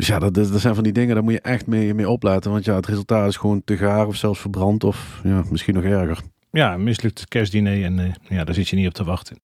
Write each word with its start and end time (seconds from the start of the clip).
Dus 0.00 0.08
ja, 0.08 0.18
dat, 0.18 0.34
dat 0.34 0.60
zijn 0.60 0.74
van 0.74 0.84
die 0.84 0.92
dingen, 0.92 1.14
daar 1.14 1.24
moet 1.24 1.32
je 1.32 1.40
echt 1.40 1.66
mee, 1.66 1.94
mee 1.94 2.08
opletten. 2.08 2.50
Want 2.50 2.64
ja, 2.64 2.74
het 2.74 2.86
resultaat 2.86 3.28
is 3.28 3.36
gewoon 3.36 3.62
te 3.64 3.76
gaar 3.76 4.06
of 4.06 4.16
zelfs 4.16 4.40
verbrand 4.40 4.84
of 4.84 5.20
ja, 5.22 5.42
misschien 5.50 5.74
nog 5.74 5.84
erger. 5.84 6.18
Ja, 6.50 6.74
een 6.74 6.82
mislukt 6.82 7.28
kerstdiner 7.28 7.84
en 7.84 7.98
eh, 7.98 8.12
ja, 8.28 8.44
daar 8.44 8.54
zit 8.54 8.68
je 8.68 8.76
niet 8.76 8.86
op 8.86 8.92
te 8.92 9.04
wachten. 9.04 9.36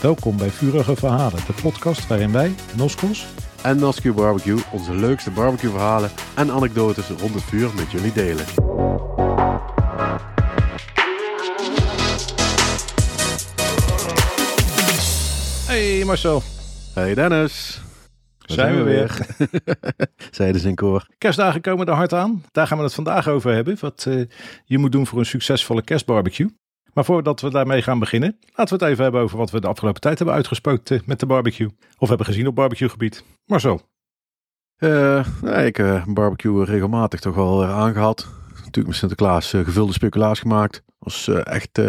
Welkom 0.00 0.36
bij 0.36 0.50
Vurige 0.50 0.96
Verhalen, 0.96 1.40
de 1.46 1.54
podcast 1.62 2.06
waarin 2.06 2.32
wij, 2.32 2.54
Noskos, 2.76 3.26
En 3.62 3.78
Nascu 3.78 4.12
Barbecue 4.12 4.58
onze 4.72 4.94
leukste 4.94 5.30
barbecue 5.30 5.70
verhalen 5.70 6.10
en 6.36 6.50
anekdotes 6.50 7.08
rond 7.08 7.34
het 7.34 7.42
vuur 7.42 7.70
met 7.76 7.90
jullie 7.90 8.12
delen. 8.12 8.44
Hey 15.70 16.04
Marcel, 16.04 16.42
Hey 16.94 17.14
Dennis. 17.14 17.80
Daar 18.38 18.56
zijn 18.56 18.76
we 18.76 18.82
weer. 18.82 19.26
Zeiden 20.30 20.60
ze 20.60 20.68
in 20.68 20.74
koor. 20.74 21.06
Kerstdagen 21.18 21.60
komen 21.60 21.86
er 21.86 21.94
hard 21.94 22.12
aan. 22.12 22.44
Daar 22.52 22.66
gaan 22.66 22.78
we 22.78 22.84
het 22.84 22.94
vandaag 22.94 23.28
over 23.28 23.52
hebben. 23.52 23.76
Wat 23.80 24.04
eh, 24.08 24.22
je 24.64 24.78
moet 24.78 24.92
doen 24.92 25.06
voor 25.06 25.18
een 25.18 25.26
succesvolle 25.26 25.82
kerstbarbecue. 25.82 26.56
Maar 26.92 27.04
voordat 27.04 27.40
we 27.40 27.50
daarmee 27.50 27.82
gaan 27.82 27.98
beginnen, 27.98 28.38
laten 28.54 28.78
we 28.78 28.84
het 28.84 28.92
even 28.92 29.02
hebben 29.02 29.20
over 29.20 29.38
wat 29.38 29.50
we 29.50 29.60
de 29.60 29.66
afgelopen 29.66 30.00
tijd 30.00 30.16
hebben 30.18 30.34
uitgespookt 30.36 30.90
eh, 30.90 31.00
met 31.04 31.20
de 31.20 31.26
barbecue. 31.26 31.68
Of 31.98 32.08
hebben 32.08 32.26
gezien 32.26 32.46
op 32.46 32.54
barbecuegebied. 32.54 33.24
Marcel, 33.44 33.80
Eh, 34.76 35.26
nee, 35.42 35.66
ik 35.66 35.78
eh, 35.78 36.04
barbecue 36.06 36.64
regelmatig 36.64 37.20
toch 37.20 37.34
wel 37.34 37.64
aangehad. 37.64 38.26
Natuurlijk 38.54 38.86
met 38.86 38.96
Sinterklaas 38.96 39.52
eh, 39.52 39.64
gevulde 39.64 39.92
speculaas 39.92 40.40
gemaakt. 40.40 40.82
Was 40.98 41.28
eh, 41.28 41.46
echt 41.46 41.78
eh, 41.78 41.86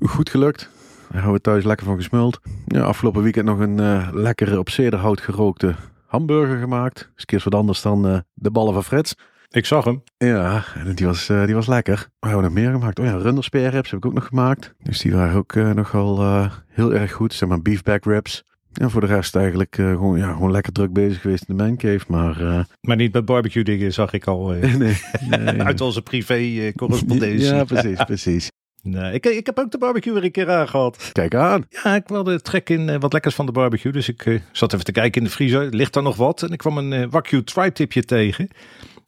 goed 0.00 0.30
gelukt. 0.30 0.70
Daar 1.08 1.22
hebben 1.22 1.32
we 1.32 1.40
thuis 1.40 1.64
lekker 1.64 1.86
van 1.86 1.96
gesmuld. 1.96 2.40
Ja, 2.66 2.80
afgelopen 2.82 3.22
weekend 3.22 3.46
nog 3.46 3.58
een 3.58 3.80
eh, 3.80 4.08
lekkere 4.12 4.58
op 4.58 4.70
zederhout 4.70 5.20
gerookte 5.20 5.74
hamburger 6.06 6.58
gemaakt. 6.58 7.10
Een 7.16 7.24
keer 7.24 7.40
wat 7.44 7.54
anders 7.54 7.82
dan 7.82 8.08
eh, 8.08 8.18
de 8.34 8.50
ballen 8.50 8.72
van 8.72 8.84
Frits. 8.84 9.14
ik 9.50 9.66
zag 9.66 9.84
hem. 9.84 10.02
Ja, 10.16 10.64
en 10.74 10.94
die 10.94 11.06
was, 11.06 11.28
eh, 11.28 11.44
die 11.44 11.54
was 11.54 11.66
lekker. 11.66 11.94
Wat 11.94 12.30
hebben 12.30 12.38
we 12.38 12.54
nog 12.54 12.64
meer 12.64 12.72
gemaakt? 12.72 12.98
Oh 12.98 13.04
ja, 13.04 13.12
runderspeerrips 13.12 13.90
heb 13.90 13.98
ik 13.98 14.06
ook 14.06 14.14
nog 14.14 14.26
gemaakt. 14.26 14.74
Dus 14.82 14.98
die 14.98 15.14
waren 15.14 15.36
ook 15.36 15.54
nogal 15.54 16.48
heel 16.68 16.94
erg 16.94 17.12
goed. 17.12 17.32
Zeg 17.34 17.48
maar 17.48 17.62
beef 17.62 17.82
back 17.82 18.04
ribs. 18.04 18.44
En 18.74 18.90
voor 18.90 19.00
de 19.00 19.06
rest 19.06 19.36
eigenlijk 19.36 19.74
gewoon, 19.74 20.18
ja, 20.18 20.32
gewoon 20.32 20.50
lekker 20.50 20.72
druk 20.72 20.92
bezig 20.92 21.20
geweest 21.20 21.44
in 21.48 21.56
de 21.56 21.62
mancave. 21.62 22.04
Maar 22.08 22.66
Maar 22.80 22.96
niet 22.96 23.12
met 23.12 23.24
barbecue 23.24 23.64
dingen, 23.64 23.92
zag 23.92 24.12
ik 24.12 24.26
al 24.26 24.46
nee, 24.48 24.76
nee. 25.28 25.62
uit 25.62 25.80
onze 25.80 26.02
privé 26.02 26.72
correspondentie. 26.76 27.44
Ja, 27.44 27.64
precies, 27.64 28.04
precies. 28.04 28.50
Nee, 28.86 29.12
ik, 29.12 29.26
ik 29.26 29.46
heb 29.46 29.58
ook 29.58 29.70
de 29.70 29.78
barbecue 29.78 30.12
weer 30.12 30.24
een 30.24 30.30
keer 30.30 30.50
aangehad. 30.50 31.10
Kijk 31.12 31.34
aan. 31.34 31.66
Ja, 31.68 31.94
ik 31.94 32.08
wilde 32.08 32.40
trek 32.40 32.70
in 32.70 32.88
eh, 32.88 33.00
wat 33.00 33.12
lekkers 33.12 33.34
van 33.34 33.46
de 33.46 33.52
barbecue. 33.52 33.92
Dus 33.92 34.08
ik 34.08 34.26
eh, 34.26 34.40
zat 34.52 34.72
even 34.72 34.84
te 34.84 34.92
kijken 34.92 35.20
in 35.20 35.26
de 35.26 35.32
vriezer. 35.32 35.74
Ligt 35.74 35.96
er 35.96 36.02
nog 36.02 36.16
wat? 36.16 36.42
En 36.42 36.52
ik 36.52 36.58
kwam 36.58 36.78
een 36.78 36.92
eh 36.92 37.06
Wagyu 37.10 37.44
tri-tipje 37.44 38.04
tegen. 38.04 38.48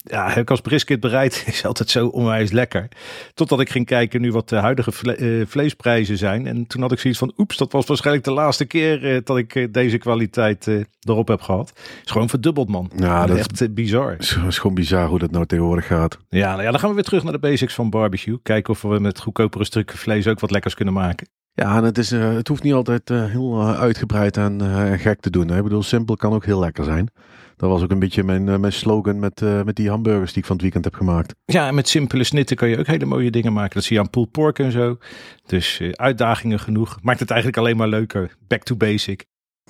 Ja, 0.08 0.42
als 0.44 0.60
brisket 0.60 1.00
bereid. 1.00 1.42
Is 1.46 1.64
altijd 1.64 1.90
zo 1.90 2.06
onwijs 2.06 2.50
lekker. 2.50 2.88
Totdat 3.34 3.60
ik 3.60 3.70
ging 3.70 3.86
kijken 3.86 4.20
nu 4.20 4.32
wat 4.32 4.48
de 4.48 4.56
huidige 4.56 4.92
vle- 4.92 5.12
eh, 5.14 5.46
vleesprijzen 5.46 6.16
zijn. 6.18 6.46
En 6.46 6.66
toen 6.66 6.80
had 6.82 6.92
ik 6.92 6.98
zoiets 6.98 7.18
van, 7.18 7.32
oeps, 7.36 7.56
dat 7.56 7.72
was 7.72 7.86
waarschijnlijk 7.86 8.24
de 8.26 8.32
laatste 8.32 8.64
keer 8.64 9.14
eh, 9.14 9.20
dat 9.24 9.36
ik 9.36 9.54
eh, 9.54 9.66
deze 9.70 9.98
kwaliteit 9.98 10.70
erop 11.00 11.28
heb 11.28 11.40
gehad. 11.40 11.72
Is 12.04 12.10
gewoon 12.10 12.28
verdubbeld, 12.28 12.68
man. 12.68 12.90
Ja, 12.96 13.26
dat 13.26 13.36
is, 13.36 13.46
Echt 13.46 13.74
bizar. 13.74 14.16
is 14.18 14.38
is 14.48 14.58
gewoon 14.58 14.74
bizar 14.76 15.08
hoe 15.08 15.18
dat 15.18 15.30
nou 15.30 15.46
tegenwoordig 15.46 15.86
gaat. 15.86 16.18
Ja, 16.28 16.50
nou 16.50 16.62
ja, 16.62 16.70
dan 16.70 16.80
gaan 16.80 16.88
we 16.88 16.94
weer 16.94 17.04
terug 17.04 17.22
naar 17.22 17.32
de 17.32 17.38
basics 17.38 17.74
van 17.74 17.91
barbecue. 17.91 18.38
Kijken 18.42 18.72
of 18.72 18.82
we 18.82 18.98
met 18.98 19.20
goedkopere 19.20 19.64
stukken 19.64 19.98
vlees 19.98 20.26
ook 20.26 20.41
wat 20.41 20.50
lekkers 20.50 20.74
kunnen 20.74 20.94
maken. 20.94 21.28
Ja, 21.52 21.76
en 21.76 21.84
het, 21.84 21.98
is, 21.98 22.10
het 22.10 22.48
hoeft 22.48 22.62
niet 22.62 22.72
altijd 22.72 23.08
heel 23.08 23.68
uitgebreid 23.76 24.36
en 24.36 24.60
gek 24.98 25.20
te 25.20 25.30
doen. 25.30 25.48
Hè. 25.48 25.56
Ik 25.56 25.62
bedoel, 25.62 25.82
simpel 25.82 26.16
kan 26.16 26.32
ook 26.32 26.44
heel 26.44 26.58
lekker 26.60 26.84
zijn. 26.84 27.10
Dat 27.56 27.70
was 27.70 27.82
ook 27.82 27.90
een 27.90 27.98
beetje 27.98 28.22
mijn, 28.22 28.48
eh, 28.48 28.56
mijn 28.56 28.72
slogan 28.72 29.18
met, 29.18 29.42
eh, 29.42 29.62
met 29.62 29.76
die 29.76 29.88
hamburgers 29.88 30.32
die 30.32 30.38
ik 30.38 30.46
van 30.46 30.54
het 30.54 30.64
weekend 30.64 30.84
heb 30.84 30.94
gemaakt. 30.94 31.34
Ja, 31.44 31.66
en 31.66 31.74
met 31.74 31.88
simpele 31.88 32.24
snitten 32.24 32.56
kan 32.56 32.68
je 32.68 32.78
ook 32.78 32.86
hele 32.86 33.04
mooie 33.04 33.31
dingen 33.31 33.53
maken. 33.53 33.75
Dat 33.75 33.84
zie 33.84 33.97
je 33.97 34.03
aan 34.03 34.10
pulled 34.10 34.31
pork 34.31 34.58
en 34.58 34.72
zo. 34.72 34.98
Dus 35.47 35.81
eh, 35.81 35.91
uitdagingen 35.91 36.60
genoeg. 36.60 36.98
Maakt 37.03 37.20
het 37.20 37.31
eigenlijk 37.31 37.60
alleen 37.60 37.76
maar 37.76 37.88
leuker. 37.88 38.36
Back 38.47 38.62
to 38.62 38.76
basic. 38.76 39.25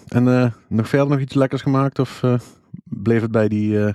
En 0.08 0.54
nog 0.68 0.88
verder 0.88 1.08
nog 1.08 1.20
iets 1.20 1.34
lekkers 1.34 1.62
gemaakt 1.62 1.98
of 1.98 2.22
bleef 2.84 3.20
het 3.20 3.30
bij 3.30 3.48
die 3.48 3.94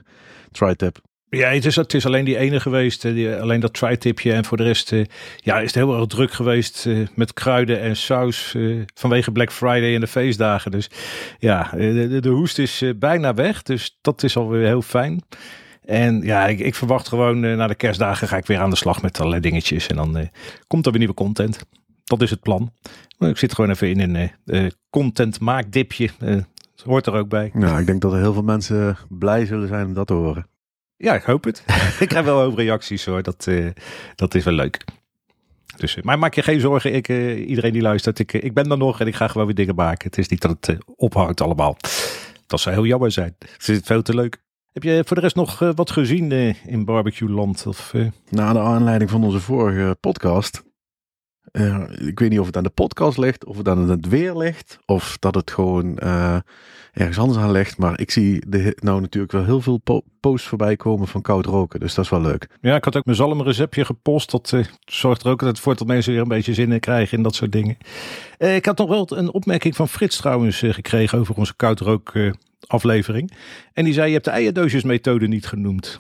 tri-tip? 0.52 1.00
Ja, 1.38 1.50
het 1.50 1.66
is, 1.66 1.76
het 1.76 1.94
is 1.94 2.06
alleen 2.06 2.26
die 2.26 2.38
ene 2.38 2.60
geweest. 2.60 3.06
eh, 3.06 3.40
alleen 3.42 3.60
dat 3.60 3.74
tri-tipje. 3.74 4.34
En 4.34 4.46
voor 4.46 4.58
de 4.58 4.64
rest 4.64 4.92
eh, 4.92 5.06
ja, 5.36 5.60
is 5.60 5.66
het 5.66 5.76
heel 5.76 5.96
erg 5.98 6.06
druk 6.06 6.32
geweest 6.32 6.86
eh, 6.86 7.08
met 7.16 7.34
kruiden 7.34 7.80
en 7.82 7.96
saus. 7.96 8.56
vanwege 8.94 9.32
Black 9.32 9.52
Friday 9.52 9.94
en 9.94 10.00
de 10.00 10.08
feestdagen. 10.08 10.72
Dus 10.72 10.90
ja, 11.40 11.70
de, 11.72 12.20
de, 12.20 12.30
hoest 12.30 12.60
is 12.60 12.84
bijna 12.96 13.34
weg. 13.34 13.64
Dus 13.64 13.98
dat 14.02 14.24
is 14.24 14.38
alweer 14.38 14.66
heel 14.66 14.82
fijn. 14.82 15.24
En 15.86 16.22
ja, 16.22 16.48
ik, 16.48 16.60
ik 16.60 16.76
verwacht 16.76 17.08
gewoon 17.08 17.40
na 17.40 17.68
de 17.68 17.76
kerstdagen 17.76 18.28
ga 18.28 18.38
ik 18.38 18.46
weer 18.46 18.60
aan 18.60 18.70
de 18.70 18.76
slag 18.76 19.02
met 19.02 19.18
allerlei 19.20 19.42
dingetjes. 19.42 19.88
En 19.88 19.96
dan 19.96 20.30
komt 20.68 20.86
er 20.86 20.92
weer 20.92 21.00
nieuwe 21.00 21.16
content. 21.16 21.60
Dat 22.04 22.22
is 22.22 22.30
het 22.30 22.42
plan. 22.42 22.74
Maar 23.18 23.30
ik 23.30 23.38
zit 23.38 23.54
gewoon 23.56 23.72
even 23.72 23.90
in 23.90 24.32
een 24.46 24.72
content 24.90 25.40
maakdipje. 25.40 26.10
Hoort 26.84 27.08
er 27.08 27.14
ook 27.14 27.30
bij. 27.30 27.50
Nou, 27.54 27.80
ik 27.80 27.86
denk 27.86 28.02
dat 28.02 28.14
er 28.14 28.20
heel 28.20 28.34
veel 28.34 28.44
mensen 28.44 28.98
blij 29.10 29.46
zullen 29.46 29.68
zijn 29.68 29.86
om 29.86 29.94
dat 29.94 30.08
te 30.08 30.14
horen. 30.14 30.51
Ja, 31.02 31.16
ik 31.16 31.24
hoop 31.24 31.44
het. 31.44 31.64
ik 32.00 32.08
krijg 32.08 32.26
wel 32.26 32.42
hoop 32.42 32.58
reacties 32.58 33.06
hoor. 33.06 33.24
Dat, 33.24 33.48
eh, 33.48 33.68
dat 34.16 34.36
is 34.36 34.44
wel 34.44 34.54
leuk. 34.54 34.84
Dus, 35.78 35.96
eh, 35.96 36.04
maar 36.04 36.20
maak 36.20 36.34
je 36.34 36.42
geen 36.42 36.60
zorgen. 36.60 36.94
Ik, 36.94 37.08
eh, 37.08 37.50
iedereen 37.50 37.74
die 37.74 37.82
luistert, 37.82 38.20
ik, 38.20 38.34
ik 38.34 38.54
ben 38.54 38.72
er 38.72 38.78
nog 38.78 39.00
en 39.00 39.08
ik 39.08 39.16
ga 39.16 39.28
gewoon 39.28 39.46
weer 39.46 39.56
dingen 39.56 39.76
maken. 39.76 40.08
Het 40.08 40.18
is 40.18 40.28
niet 40.28 40.42
dat 40.42 40.58
het 40.60 40.78
ophoudt 40.96 41.42
allemaal. 41.42 41.78
Dat 42.48 42.60
zou 42.60 42.76
heel 42.76 42.86
jammer 42.86 43.12
zijn. 43.12 43.36
Het 43.40 43.70
is 43.70 43.80
veel 43.84 44.02
te 44.02 44.16
leuk. 44.16 44.38
Heb 44.74 44.84
je 44.84 45.04
voor 45.06 45.16
de 45.16 45.22
rest 45.22 45.36
nog 45.36 45.60
wat 45.60 45.92
gezien 45.92 46.32
in 46.66 46.86
barbecue 46.86 47.30
land? 47.30 47.66
Of, 47.68 47.94
Na 48.30 48.54
de 48.54 48.60
aanleiding 48.60 49.10
van 49.10 49.24
onze 49.24 49.40
vorige 49.40 49.98
podcast. 50.00 50.64
Eh, 51.52 51.84
ik 52.08 52.20
weet 52.20 52.30
niet 52.30 52.40
of 52.40 52.46
het 52.46 52.58
aan 52.58 52.64
de 52.64 52.70
podcast 52.70 53.18
ligt, 53.18 53.46
of 53.46 53.58
het 53.58 53.68
aan 53.68 53.90
het 53.90 54.08
weer 54.08 54.38
ligt, 54.38 54.80
of 54.86 55.18
dat 55.20 55.36
het 55.36 55.52
gewoon 55.52 55.98
eh, 55.98 56.38
ergens 56.94 57.20
anders 57.20 57.40
aan 57.40 57.52
ligt. 57.52 57.78
Maar 57.78 58.00
ik 58.00 58.12
zie 58.12 58.44
nou 58.76 59.02
natuurlijk 59.02 59.32
wel 59.32 59.46
heel 59.46 59.62
veel 59.62 59.78
po- 59.78 60.04
posts 60.20 60.48
voorbij 60.48 60.76
komen 60.76 61.08
van 61.08 61.22
koud 61.22 61.46
roken. 61.46 61.80
Dus 61.80 61.94
dat 61.94 62.06
is 62.06 62.12
wel 62.12 62.22
leuk. 62.22 62.48
Ja, 62.62 62.76
ik 62.76 62.84
had 62.84 62.98
ook 62.98 63.06
mijn 63.06 63.18
zalmreceptje 63.18 63.86
gepost. 63.86 64.32
Dat 64.32 64.54
eh, 64.54 64.66
zorgt 64.86 65.24
er 65.24 65.30
ook 65.30 65.40
altijd 65.40 65.60
voor 65.60 65.76
dat 65.76 65.88
mensen 65.88 66.12
weer 66.12 66.22
een 66.22 66.28
beetje 66.28 66.54
zin 66.54 66.72
in 66.72 66.80
krijgen 66.80 67.18
in 67.18 67.24
dat 67.24 67.36
soort 67.36 67.52
dingen. 67.52 67.78
Ik 68.38 68.66
had 68.66 68.78
nog 68.78 68.90
wel 68.90 69.08
een 69.18 69.32
opmerking 69.32 69.76
van 69.76 69.88
Frits 69.88 70.18
trouwens 70.18 70.64
gekregen 70.66 71.20
over 71.20 71.36
onze 71.36 71.56
koudrook 71.56 72.10
eh, 72.14 72.32
aflevering. 72.68 73.32
En 73.74 73.84
die 73.84 73.94
zei, 73.94 74.08
je 74.08 74.14
hebt 74.14 74.26
de 74.26 74.32
eierdoosjesmethode 74.32 75.28
niet 75.28 75.48
genoemd. 75.48 76.00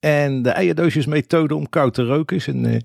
En 0.00 0.42
de 0.42 0.50
eierdoosjesmethode 0.50 1.54
om 1.54 1.68
koud 1.68 1.94
te 1.94 2.04
roken 2.04 2.36
is 2.36 2.46
een, 2.46 2.66
eh, 2.66 2.80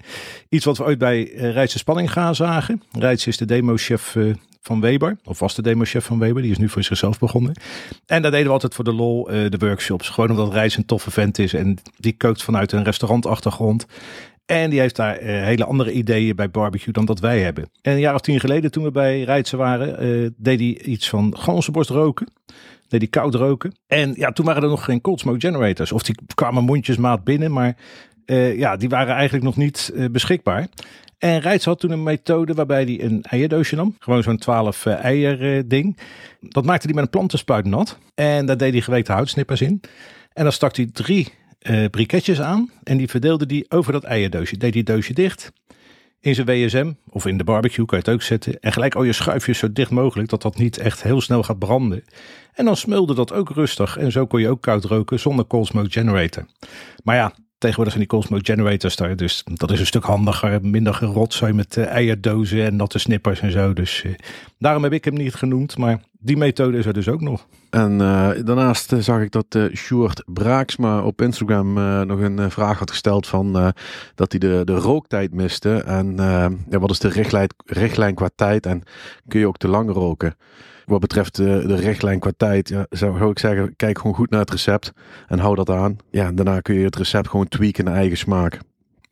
iets 0.50 0.66
wat 0.66 0.78
we 0.78 0.84
ooit 0.84 0.98
bij 0.98 1.32
uh, 1.32 1.66
Spanning 1.66 2.12
gaan 2.12 2.36
zagen. 2.36 2.82
Rijts 2.92 3.28
is 3.28 3.38
de 3.38 3.46
demochef 3.46 4.16
eh, 4.16 4.24
van 4.62 4.82
Weber, 4.82 5.18
of 5.24 5.40
was 5.40 5.56
de 5.56 5.62
demochef 5.62 6.06
van 6.06 6.20
Weber, 6.20 6.42
die 6.42 6.52
is 6.52 6.58
nu 6.58 6.70
voor 6.70 6.84
zichzelf 6.84 7.20
begonnen. 7.20 7.54
En 8.06 8.22
daar 8.22 8.32
deden 8.32 8.48
we 8.48 8.54
altijd 8.54 8.76
voor 8.76 8.84
de 8.84 8.94
lol 8.94 9.24
de 9.24 9.58
workshops. 9.60 10.10
Gewoon 10.10 10.30
omdat 10.30 10.54
Rijts 10.54 10.78
een 10.78 10.86
toffe 10.86 11.12
vent 11.12 11.40
is 11.40 11.54
en 11.54 11.78
die 11.98 12.18
kookt 12.18 12.44
vanuit 12.44 12.72
een 12.72 12.84
restaurantachtergrond. 12.84 13.86
En 14.46 14.70
die 14.70 14.80
heeft 14.80 14.96
daar 14.96 15.18
hele 15.22 15.66
andere 15.66 15.92
ideeën 15.92 16.36
bij 16.36 16.50
barbecue 16.50 16.94
dan 16.94 17.06
dat 17.06 17.20
wij 17.20 17.40
hebben. 17.40 17.70
En 17.82 17.94
een 17.94 18.00
jaar 18.00 18.14
of 18.14 18.22
tien 18.22 18.40
geleden 18.40 18.72
toen 18.72 18.84
we 18.84 18.92
bij 18.92 19.24
Rijtsen 19.24 19.58
waren, 19.58 20.36
deed 20.38 20.60
hij 20.60 20.82
iets 20.82 21.10
van 21.10 21.38
ganzenborst 21.38 21.90
roken. 21.90 22.28
Hij 23.00 23.08
koud 23.08 23.36
roken. 23.36 23.76
En 23.88 24.14
ja, 24.16 24.32
toen 24.32 24.46
waren 24.46 24.64
er 24.64 24.70
nog 24.70 24.86
geen 24.86 25.02
cold 25.02 25.20
smoke 25.20 25.40
generators. 25.40 25.92
Of 25.92 26.04
die 26.04 26.16
kwamen 26.36 26.64
mondjesmaat 26.64 27.24
binnen, 27.24 27.52
maar 27.52 27.76
eh, 28.26 28.58
ja, 28.58 28.76
die 28.76 28.90
waren 28.90 29.16
eigenlijk 29.16 29.46
nog 29.46 29.58
niet 29.58 29.92
eh, 29.96 30.06
beschikbaar. 30.12 30.68
En 31.18 31.40
Rijts 31.40 31.66
had 31.66 31.80
toen 31.80 31.92
een 31.92 32.04
methode 32.04 32.54
waarbij 32.54 32.84
hij 32.84 33.04
een 33.04 33.24
eierdoosje 33.24 33.76
nam. 33.76 33.96
Gewoon 34.00 34.24
zo'n 34.24 34.38
12 34.38 34.86
eh, 34.86 35.04
eier 35.04 35.68
ding. 35.68 35.98
Dat 36.40 36.66
maakte 36.66 36.86
hij 36.86 36.96
met 36.96 37.04
een 37.04 37.10
plantenspuit 37.10 37.66
nat. 37.66 37.98
En 38.16 38.46
daar 38.46 38.58
deed 38.58 38.72
hij 38.72 38.82
geweekte 38.82 39.12
houtsnippers 39.12 39.62
in. 39.62 39.82
En 40.34 40.44
dan 40.44 40.52
stak 40.52 40.76
hij 40.76 40.90
drie 40.94 41.28
briketjes 41.92 42.42
aan. 42.42 42.72
En 42.84 42.98
die 42.98 43.08
verdeelde 43.08 43.46
die 43.46 43.66
over 43.72 43.92
dat 43.92 44.04
eierdoosje. 44.04 44.58
Deed 44.58 44.74
die 44.74 44.84
doosje 44.84 45.14
dicht. 45.14 45.52
In 46.24 46.36
zijn 46.36 46.48
WSM 46.48 46.92
of 47.10 47.26
in 47.26 47.38
de 47.38 47.44
barbecue 47.44 47.86
kan 47.86 47.98
je 47.98 48.04
het 48.06 48.14
ook 48.14 48.22
zetten. 48.22 48.60
En 48.60 48.72
gelijk 48.72 48.96
al 48.96 49.04
je 49.04 49.14
schuifjes 49.14 49.58
zo 49.58 49.72
dicht 49.72 49.92
mogelijk. 49.92 50.30
Dat 50.30 50.42
dat 50.42 50.58
niet 50.58 50.78
echt 50.78 51.04
heel 51.04 51.22
snel 51.22 51.44
gaat 51.44 51.60
branden. 51.60 52.04
En 52.54 52.66
dan 52.66 52.78
smulde 52.78 53.16
dat 53.16 53.34
ook 53.34 53.50
rustig. 53.50 53.98
En 53.98 54.12
zo 54.12 54.26
kon 54.26 54.42
je 54.42 54.50
ook 54.50 54.62
koud 54.62 54.84
roken 54.84 55.20
zonder 55.20 55.48
cold 55.48 55.68
smoke 55.68 55.92
generator. 55.92 56.46
Maar 57.04 57.16
ja, 57.16 57.34
tegenwoordig 57.64 57.94
zijn 57.94 58.08
die 58.08 58.18
cold 58.18 58.26
smoke 58.26 58.46
generators 58.46 58.96
daar. 58.96 59.16
Dus 59.16 59.44
dat 59.54 59.72
is 59.72 59.80
een 59.80 59.86
stuk 59.86 60.04
handiger. 60.04 60.60
Minder 60.62 60.94
gerotzooi 60.94 61.54
met 61.54 61.78
eh, 61.78 61.86
eierdozen 61.86 62.66
en 62.66 62.76
natte 62.76 63.00
snippers 63.00 63.40
en 63.40 63.52
zo. 63.52 63.74
Dus 63.74 64.04
eh, 64.04 64.12
daarom 64.58 64.84
heb 64.84 64.94
ik 64.94 65.06
hem 65.06 65.14
niet 65.14 65.34
genoemd. 65.34 65.78
Maar 65.78 66.02
die 66.20 66.38
methode 66.38 66.78
is 66.78 66.86
er 66.86 66.94
dus 66.94 67.08
ook 67.08 67.22
nog. 67.22 67.48
En 67.70 68.02
eh, 68.02 68.30
daarnaast 68.46 68.94
zag 69.00 69.22
ik 69.22 69.32
dat 69.32 69.46
eh 69.50 69.64
Sjoerd 69.76 70.24
Braaksma 70.26 71.04
op 71.04 71.22
Instagram 71.22 71.74
nog 72.08 72.20
een 72.20 72.52
vraag 72.52 72.80
had 72.80 72.92
gesteld 72.92 73.28
van 73.28 73.74
dat 74.16 74.32
hij 74.32 74.40
de, 74.40 74.62
de 74.64 74.76
rooktijd 74.76 75.34
miste. 75.34 75.84
En 75.84 76.16
ja, 76.70 76.80
wat 76.80 76.92
is 76.92 77.00
de 77.00 77.10
richtlijn, 77.10 77.50
richtlijn 77.66 78.16
qua 78.16 78.30
tijd 78.36 78.66
en 78.66 78.84
kun 79.28 79.40
je 79.40 79.48
ook 79.48 79.58
te 79.58 79.68
lang 79.68 79.92
roken? 79.92 80.36
Wat 80.86 81.00
betreft 81.00 81.36
de, 81.36 81.64
de 81.68 81.76
richtlijn 81.76 82.20
qua 82.20 82.32
tijd, 82.38 82.70
ja, 82.70 82.86
zou 82.90 83.30
ik 83.30 83.40
zeggen, 83.40 83.76
kijk 83.76 83.98
gewoon 83.98 84.16
goed 84.16 84.30
naar 84.30 84.40
het 84.40 84.52
recept 84.52 84.94
en 85.28 85.40
hou 85.40 85.56
dat 85.56 85.70
aan. 85.70 85.98
Ja, 86.12 86.32
daarna 86.32 86.60
kun 86.60 86.76
je 86.76 86.86
het 86.86 86.96
recept 86.96 87.30
gewoon 87.30 87.48
tweaken 87.48 87.86
naar 87.86 87.96
eigen 87.96 88.18
smaak. 88.18 88.60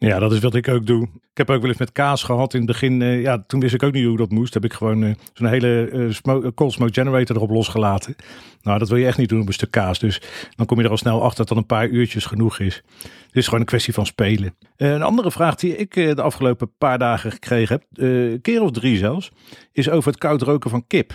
Ja, 0.07 0.19
dat 0.19 0.33
is 0.33 0.39
wat 0.39 0.55
ik 0.55 0.67
ook 0.67 0.85
doe. 0.85 1.03
Ik 1.03 1.37
heb 1.37 1.49
ook 1.49 1.59
wel 1.59 1.69
eens 1.69 1.79
met 1.79 1.91
kaas 1.91 2.23
gehad 2.23 2.53
in 2.53 2.59
het 2.59 2.69
begin. 2.69 3.01
Uh, 3.01 3.21
ja, 3.21 3.43
toen 3.47 3.59
wist 3.59 3.73
ik 3.73 3.83
ook 3.83 3.93
niet 3.93 4.05
hoe 4.05 4.17
dat 4.17 4.31
moest. 4.31 4.53
Heb 4.53 4.65
ik 4.65 4.73
gewoon 4.73 5.03
uh, 5.03 5.13
zo'n 5.33 5.47
hele 5.47 5.89
uh, 6.25 6.47
cold 6.55 6.71
smoke 6.71 6.93
generator 6.93 7.35
erop 7.35 7.49
losgelaten. 7.49 8.15
Nou, 8.61 8.79
dat 8.79 8.89
wil 8.89 8.97
je 8.97 9.05
echt 9.05 9.17
niet 9.17 9.29
doen 9.29 9.41
op 9.41 9.47
een 9.47 9.53
stuk 9.53 9.71
kaas. 9.71 9.99
Dus 9.99 10.21
dan 10.55 10.65
kom 10.65 10.77
je 10.77 10.83
er 10.83 10.89
al 10.89 10.97
snel 10.97 11.23
achter 11.23 11.45
dat 11.45 11.57
een 11.57 11.65
paar 11.65 11.87
uurtjes 11.87 12.25
genoeg 12.25 12.59
is. 12.59 12.83
Het 13.01 13.35
is 13.35 13.45
gewoon 13.45 13.59
een 13.59 13.65
kwestie 13.65 13.93
van 13.93 14.05
spelen. 14.05 14.55
een 14.77 15.01
andere 15.01 15.31
vraag 15.31 15.55
die 15.55 15.75
ik 15.75 15.93
de 15.93 16.21
afgelopen 16.21 16.71
paar 16.77 16.97
dagen 16.97 17.31
gekregen 17.31 17.81
heb, 17.91 18.07
keer 18.41 18.61
of 18.61 18.71
drie 18.71 18.97
zelfs, 18.97 19.31
is 19.71 19.89
over 19.89 20.11
het 20.11 20.19
koud 20.19 20.41
roken 20.41 20.69
van 20.69 20.87
kip. 20.87 21.13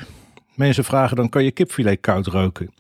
Mensen 0.56 0.84
vragen 0.84 1.16
dan, 1.16 1.28
kan 1.28 1.44
je 1.44 1.50
kipfilet 1.50 2.00
koud 2.00 2.26
roken? 2.26 2.70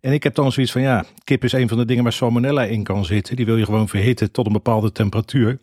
En 0.00 0.12
ik 0.12 0.22
heb 0.22 0.34
dan 0.34 0.52
zoiets 0.52 0.72
van, 0.72 0.80
ja, 0.80 1.04
kip 1.24 1.44
is 1.44 1.52
een 1.52 1.68
van 1.68 1.78
de 1.78 1.84
dingen 1.84 2.02
waar 2.02 2.12
salmonella 2.12 2.64
in 2.64 2.82
kan 2.82 3.04
zitten. 3.04 3.36
Die 3.36 3.46
wil 3.46 3.56
je 3.56 3.64
gewoon 3.64 3.88
verhitten 3.88 4.30
tot 4.30 4.46
een 4.46 4.52
bepaalde 4.52 4.92
temperatuur. 4.92 5.58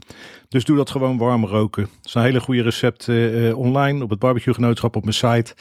Dus 0.50 0.66
doe 0.66 0.78
dat 0.78 0.90
gewoon 0.90 1.18
warm 1.18 1.46
roken. 1.46 1.84
Het 1.84 2.06
is 2.06 2.14
een 2.14 2.22
hele 2.22 2.40
goede 2.40 2.62
recept 2.62 3.08
uh, 3.08 3.58
online 3.58 4.04
op 4.04 4.10
het 4.10 4.20
barbecue 4.20 4.54
genootschap 4.54 4.96
op 4.96 5.04
mijn 5.04 5.16
site. 5.16 5.56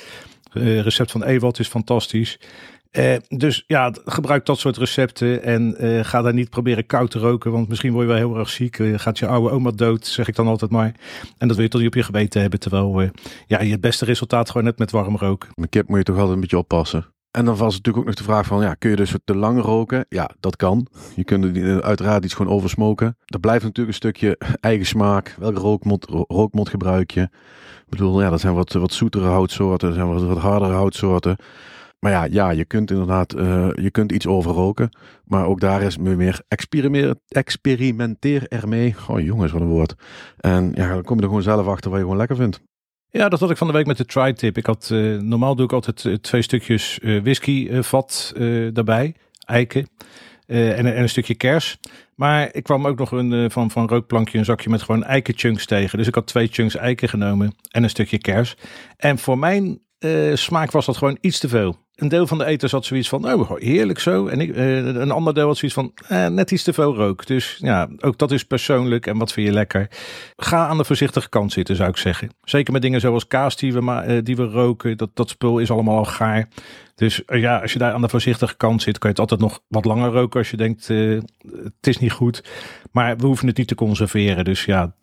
Uh, 0.54 0.80
recept 0.80 1.10
van 1.10 1.24
Ewald 1.24 1.58
is 1.58 1.68
fantastisch. 1.68 2.38
Uh, 2.98 3.14
dus 3.28 3.64
ja, 3.66 3.92
gebruik 4.04 4.46
dat 4.46 4.58
soort 4.58 4.76
recepten 4.76 5.42
en 5.42 5.84
uh, 5.84 6.04
ga 6.04 6.22
daar 6.22 6.34
niet 6.34 6.50
proberen 6.50 6.86
koud 6.86 7.10
te 7.10 7.18
roken, 7.18 7.52
want 7.52 7.68
misschien 7.68 7.92
word 7.92 8.06
je 8.06 8.12
wel 8.12 8.28
heel 8.28 8.38
erg 8.38 8.48
ziek. 8.48 8.78
Uh, 8.78 8.98
gaat 8.98 9.18
je 9.18 9.26
oude 9.26 9.50
oma 9.50 9.70
dood, 9.70 10.06
zeg 10.06 10.28
ik 10.28 10.34
dan 10.34 10.46
altijd 10.46 10.70
maar. 10.70 10.94
En 11.38 11.48
dat 11.48 11.56
wil 11.56 11.64
je 11.64 11.70
toch 11.70 11.80
niet 11.80 11.90
op 11.90 11.96
je 11.96 12.02
geweten 12.02 12.40
hebben, 12.40 12.60
terwijl 12.60 13.10
ja, 13.46 13.62
je 13.62 13.70
het 13.70 13.80
beste 13.80 14.04
resultaat 14.04 14.50
gewoon 14.50 14.66
net 14.66 14.78
met 14.78 14.90
warm 14.90 15.16
roken. 15.16 15.50
Met 15.54 15.68
kip 15.68 15.88
moet 15.88 15.98
je 15.98 16.04
toch 16.04 16.16
altijd 16.16 16.34
een 16.34 16.40
beetje 16.40 16.58
oppassen. 16.58 17.06
En 17.30 17.44
dan 17.44 17.56
was 17.56 17.72
natuurlijk 17.76 17.96
ook 17.96 18.04
nog 18.04 18.14
de 18.14 18.22
vraag 18.22 18.46
van, 18.46 18.62
ja, 18.62 18.74
kun 18.74 18.90
je 18.90 18.96
dus 18.96 19.14
te 19.24 19.36
lang 19.36 19.60
roken? 19.60 20.06
Ja, 20.08 20.30
dat 20.40 20.56
kan. 20.56 20.86
Je 21.14 21.24
kunt 21.24 21.56
er 21.56 21.82
uiteraard 21.82 22.24
iets 22.24 22.34
gewoon 22.34 22.52
oversmoken. 22.52 23.16
Er 23.24 23.40
blijft 23.40 23.62
natuurlijk 23.62 23.88
een 23.88 23.94
stukje 23.94 24.38
eigen 24.60 24.86
smaak. 24.86 25.36
Welke 25.38 25.60
rookmot, 25.60 26.06
rookmot 26.28 26.68
gebruik 26.68 27.10
je? 27.10 27.22
Ik 27.22 27.88
bedoel, 27.88 28.22
ja, 28.22 28.30
dat 28.30 28.40
zijn 28.40 28.54
wat, 28.54 28.72
wat 28.72 28.92
zoetere 28.92 29.24
houtsoorten, 29.24 29.88
dat 29.88 29.96
zijn 29.96 30.12
wat, 30.12 30.22
wat 30.22 30.38
hardere 30.38 30.72
houtsoorten. 30.72 31.36
Maar 32.02 32.12
ja, 32.12 32.24
ja, 32.24 32.50
je 32.50 32.64
kunt 32.64 32.90
inderdaad, 32.90 33.34
uh, 33.34 33.68
je 33.74 33.90
kunt 33.90 34.12
iets 34.12 34.26
overroken. 34.26 34.96
Maar 35.24 35.46
ook 35.46 35.60
daar 35.60 35.82
is 35.82 35.96
meer 35.98 36.40
experimenteer, 36.48 37.16
experimenteer 37.28 38.48
ermee. 38.48 38.94
Oh 39.08 39.20
jongens, 39.20 39.52
wat 39.52 39.60
een 39.60 39.66
woord. 39.66 39.94
En 40.36 40.72
ja, 40.74 40.88
dan 40.88 41.02
kom 41.02 41.16
je 41.16 41.22
er 41.22 41.28
gewoon 41.28 41.42
zelf 41.42 41.66
achter 41.66 41.90
wat 41.90 41.98
je 41.98 42.04
gewoon 42.04 42.18
lekker 42.18 42.36
vindt. 42.36 42.60
Ja, 43.08 43.28
dat 43.28 43.40
had 43.40 43.50
ik 43.50 43.56
van 43.56 43.66
de 43.66 43.72
week 43.72 43.86
met 43.86 43.96
de 43.96 44.04
tri-tip. 44.04 44.56
Ik 44.56 44.66
had, 44.66 44.90
uh, 44.92 45.20
normaal 45.20 45.56
doe 45.56 45.64
ik 45.64 45.72
altijd 45.72 46.04
uh, 46.04 46.14
twee 46.14 46.42
stukjes 46.42 46.98
uh, 47.02 47.22
whisky 47.22 47.82
vat 47.82 48.32
daarbij, 48.72 49.14
eiken 49.46 49.88
en, 50.46 50.86
en, 50.86 51.00
een 51.00 51.08
stukje 51.08 51.34
kers. 51.34 51.78
Maar 52.14 52.48
ik 52.54 52.62
kwam 52.62 52.86
ook 52.86 52.98
nog 52.98 53.12
een, 53.12 53.50
van, 53.50 53.70
van 53.70 53.88
rookplankje 53.88 54.38
een 54.38 54.44
zakje 54.44 54.70
met 54.70 54.82
gewoon 54.82 55.04
eikenchunks 55.04 55.66
tegen. 55.66 55.98
Dus 55.98 56.06
ik 56.06 56.14
had 56.14 56.26
twee 56.26 56.46
chunks 56.46 56.76
eiken 56.76 57.08
genomen 57.08 57.54
en 57.70 57.82
een 57.82 57.90
stukje 57.90 58.18
kers. 58.18 58.56
En 58.96 59.18
voor 59.18 59.38
mijn 59.38 59.80
smaak 60.34 60.70
was 60.70 60.86
dat 60.86 60.96
gewoon 60.96 61.18
iets 61.20 61.38
te 61.38 61.48
veel 61.48 61.76
een 62.02 62.08
deel 62.08 62.26
van 62.26 62.38
de 62.38 62.44
eters 62.44 62.72
had 62.72 62.84
zoiets 62.84 63.08
van, 63.08 63.32
oh, 63.32 63.50
heerlijk 63.54 63.98
zo. 63.98 64.26
En 64.26 64.40
ik, 64.40 64.56
uh, 64.56 64.76
een 64.76 65.10
ander 65.10 65.34
deel 65.34 65.46
had 65.46 65.56
zoiets 65.56 65.76
van, 65.76 65.92
eh, 66.08 66.26
net 66.26 66.50
iets 66.50 66.62
te 66.62 66.72
veel 66.72 66.94
rook. 66.94 67.26
Dus 67.26 67.56
ja, 67.60 67.88
ook 68.00 68.18
dat 68.18 68.30
is 68.30 68.44
persoonlijk 68.44 69.06
en 69.06 69.18
wat 69.18 69.32
vind 69.32 69.46
je 69.46 69.52
lekker. 69.52 69.90
Ga 70.36 70.66
aan 70.66 70.76
de 70.76 70.84
voorzichtige 70.84 71.28
kant 71.28 71.52
zitten, 71.52 71.76
zou 71.76 71.88
ik 71.88 71.96
zeggen. 71.96 72.30
Zeker 72.42 72.72
met 72.72 72.82
dingen 72.82 73.00
zoals 73.00 73.26
kaas 73.26 73.56
die 73.56 73.72
we, 73.72 73.80
uh, 73.80 74.18
die 74.22 74.36
we 74.36 74.44
roken. 74.44 74.96
Dat, 74.96 75.10
dat 75.14 75.28
spul 75.28 75.58
is 75.58 75.70
allemaal 75.70 75.96
al 75.96 76.04
gaar. 76.04 76.48
Dus 76.94 77.22
ja, 77.26 77.58
als 77.58 77.72
je 77.72 77.78
daar 77.78 77.92
aan 77.92 78.00
de 78.00 78.08
voorzichtige 78.08 78.56
kant 78.56 78.82
zit, 78.82 78.98
kan 78.98 79.10
je 79.10 79.20
het 79.20 79.30
altijd 79.30 79.50
nog 79.50 79.60
wat 79.68 79.84
langer 79.84 80.10
roken 80.10 80.38
als 80.38 80.50
je 80.50 80.56
denkt, 80.56 80.88
het 80.88 81.86
is 81.86 81.98
niet 81.98 82.12
goed. 82.12 82.44
Maar 82.90 83.16
we 83.16 83.26
hoeven 83.26 83.46
het 83.46 83.56
niet 83.56 83.68
te 83.68 83.74
conserveren. 83.74 84.44
Dus 84.44 84.64
ja, 84.64 84.94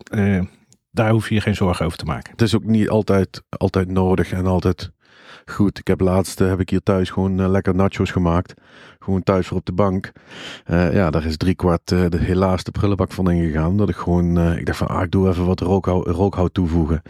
daar 0.92 1.12
hoef 1.12 1.30
je 1.30 1.36
je 1.36 1.42
geen 1.42 1.56
zorgen 1.56 1.86
over 1.86 1.98
te 1.98 2.06
maken. 2.06 2.32
Het 2.32 2.42
is 2.42 2.56
ook 2.56 2.64
niet 2.64 2.90
altijd, 2.90 3.44
altijd 3.50 3.88
nodig 3.88 4.32
en 4.32 4.46
altijd 4.46 4.92
goed. 5.52 5.80
Ik 5.80 5.88
heb 5.88 6.00
laatst, 6.00 6.40
heb 6.40 6.60
ik 6.60 6.70
hier 6.70 6.84
thuis 6.84 7.10
gewoon 7.10 7.40
uh, 7.40 7.50
lekker 7.50 7.76
nachos 7.76 8.12
gemaakt. 8.12 8.54
Gewoon 9.00 9.24
thuis 9.24 9.48
voor 9.48 9.58
op 9.58 9.66
de 9.66 9.72
bank. 9.72 10.12
Uh, 10.68 10.94
ja, 10.94 11.10
daar 11.10 11.26
is 11.26 11.38
drie 11.38 11.56
kwart 11.56 11.92
uh, 11.92 12.06
de, 12.10 12.18
helaas 12.18 12.64
de 12.64 12.72
prullenbak 12.72 13.12
van 13.12 13.32
ingegaan. 13.32 13.78
Dat 13.78 13.90
ik 13.90 13.96
gewoon, 13.96 14.40
ik 14.58 14.66
dacht 14.66 14.78
van, 14.78 14.88
ah, 14.88 15.04
ik 15.04 15.12
doe 15.12 15.30
even 15.30 15.46
wat 15.46 15.60
rookhout, 15.60 16.08
rookhout 16.08 16.54
toevoegen. 16.54 17.02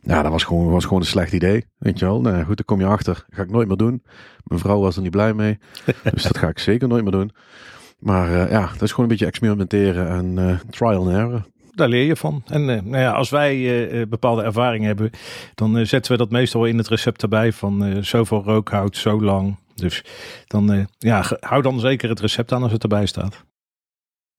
Ja, 0.00 0.22
dat 0.22 0.32
was 0.32 0.44
gewoon, 0.44 0.70
was 0.70 0.84
gewoon 0.84 1.00
een 1.00 1.06
slecht 1.06 1.32
idee. 1.32 1.64
Weet 1.78 1.98
je 1.98 2.04
wel. 2.04 2.20
Nou 2.20 2.44
goed, 2.44 2.56
dan 2.56 2.64
kom 2.64 2.80
je 2.80 2.86
achter. 2.86 3.24
Ga 3.30 3.42
ik 3.42 3.50
nooit 3.50 3.68
meer 3.68 3.76
doen. 3.76 4.02
Mijn 4.44 4.60
vrouw 4.60 4.80
was 4.80 4.96
er 4.96 5.02
niet 5.02 5.10
blij 5.10 5.34
mee. 5.34 5.58
dus 6.12 6.22
dat 6.22 6.38
ga 6.38 6.48
ik 6.48 6.58
zeker 6.58 6.88
nooit 6.88 7.02
meer 7.02 7.12
doen. 7.12 7.30
Maar 7.98 8.50
ja, 8.50 8.66
dat 8.72 8.82
is 8.82 8.90
gewoon 8.90 9.04
een 9.04 9.16
beetje 9.16 9.26
experimenteren 9.26 10.08
en 10.08 10.60
trial 10.70 11.06
and 11.06 11.08
error 11.08 11.46
daar 11.74 11.88
leer 11.88 12.04
je 12.04 12.16
van. 12.16 12.42
En 12.46 12.60
uh, 12.60 12.66
nou 12.66 12.98
ja, 12.98 13.10
als 13.10 13.30
wij 13.30 13.56
uh, 13.56 14.06
bepaalde 14.06 14.42
ervaring 14.42 14.84
hebben, 14.84 15.10
dan 15.54 15.86
zetten 15.86 16.12
we 16.12 16.18
dat 16.18 16.30
meestal 16.30 16.64
in 16.64 16.78
het 16.78 16.88
recept 16.88 17.22
erbij 17.22 17.52
van 17.52 18.04
zoveel 18.04 18.42
rookhout, 18.42 18.96
zo 18.96 19.22
lang. 19.22 19.56
Dus 19.74 20.04
dan 20.46 20.88
ja, 20.98 21.24
hou 21.40 21.62
dan 21.62 21.80
zeker 21.80 22.08
het 22.08 22.20
recept 22.20 22.52
aan 22.52 22.62
als 22.62 22.72
het 22.72 22.82
erbij 22.82 23.06
staat. 23.06 23.46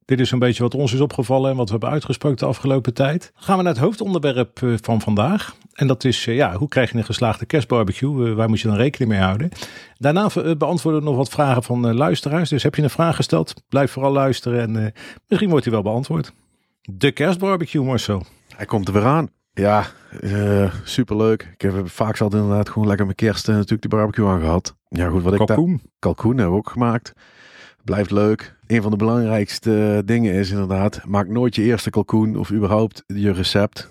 Dit 0.09 0.19
is 0.19 0.31
een 0.31 0.39
beetje 0.39 0.63
wat 0.63 0.75
ons 0.75 0.93
is 0.93 0.99
opgevallen 0.99 1.51
en 1.51 1.57
wat 1.57 1.65
we 1.65 1.71
hebben 1.71 1.89
uitgesproken 1.89 2.37
de 2.37 2.45
afgelopen 2.45 2.93
tijd. 2.93 3.31
gaan 3.35 3.57
we 3.57 3.63
naar 3.63 3.73
het 3.73 3.81
hoofdonderwerp 3.81 4.59
van 4.81 5.01
vandaag. 5.01 5.55
En 5.73 5.87
dat 5.87 6.03
is, 6.03 6.25
ja, 6.25 6.55
hoe 6.55 6.67
krijg 6.67 6.91
je 6.91 6.97
een 6.97 7.03
geslaagde 7.03 7.45
kerstbarbecue? 7.45 8.33
waar 8.33 8.49
moet 8.49 8.59
je 8.59 8.67
dan 8.67 8.77
rekening 8.77 9.11
mee 9.11 9.21
houden? 9.21 9.49
Daarna 9.97 10.29
beantwoorden 10.57 11.01
we 11.01 11.07
nog 11.07 11.15
wat 11.15 11.29
vragen 11.29 11.63
van 11.63 11.93
luisteraars. 11.93 12.49
Dus 12.49 12.63
heb 12.63 12.75
je 12.75 12.81
een 12.81 12.89
vraag 12.89 13.15
gesteld, 13.15 13.53
blijf 13.69 13.91
vooral 13.91 14.11
luisteren 14.11 14.75
en 14.75 14.93
misschien 15.27 15.49
wordt 15.49 15.63
die 15.63 15.73
wel 15.73 15.83
beantwoord. 15.83 16.33
De 16.91 17.11
kerstbarbecue, 17.11 17.83
Marcel. 17.83 18.25
Hij 18.55 18.65
komt 18.65 18.87
er 18.87 18.93
weer 18.93 19.05
aan. 19.05 19.29
Ja, 19.53 19.85
uh, 20.21 20.73
superleuk. 20.83 21.49
Ik 21.53 21.61
heb 21.61 21.89
vaak 21.89 22.15
zat 22.15 22.33
inderdaad 22.33 22.69
gewoon 22.69 22.87
lekker 22.87 23.05
met 23.05 23.15
kerst 23.15 23.47
en 23.47 23.53
natuurlijk 23.53 23.81
die 23.81 23.89
barbecue 23.89 24.27
aan 24.27 24.39
gehad. 24.39 24.75
Ja, 24.89 25.09
goed, 25.09 25.23
wat 25.23 25.33
ik 25.33 25.45
Kalkoen. 25.45 25.81
Kalkoen 25.99 26.37
hebben 26.37 26.51
we 26.51 26.57
ook 26.57 26.69
gemaakt. 26.69 27.13
Blijft 27.83 28.11
leuk. 28.11 28.55
Een 28.67 28.81
van 28.81 28.91
de 28.91 28.97
belangrijkste 28.97 30.01
dingen 30.05 30.33
is 30.33 30.51
inderdaad, 30.51 31.01
maak 31.05 31.27
nooit 31.27 31.55
je 31.55 31.61
eerste 31.61 31.89
kalkoen 31.89 32.35
of 32.35 32.51
überhaupt 32.51 33.03
je 33.07 33.31
recept 33.31 33.89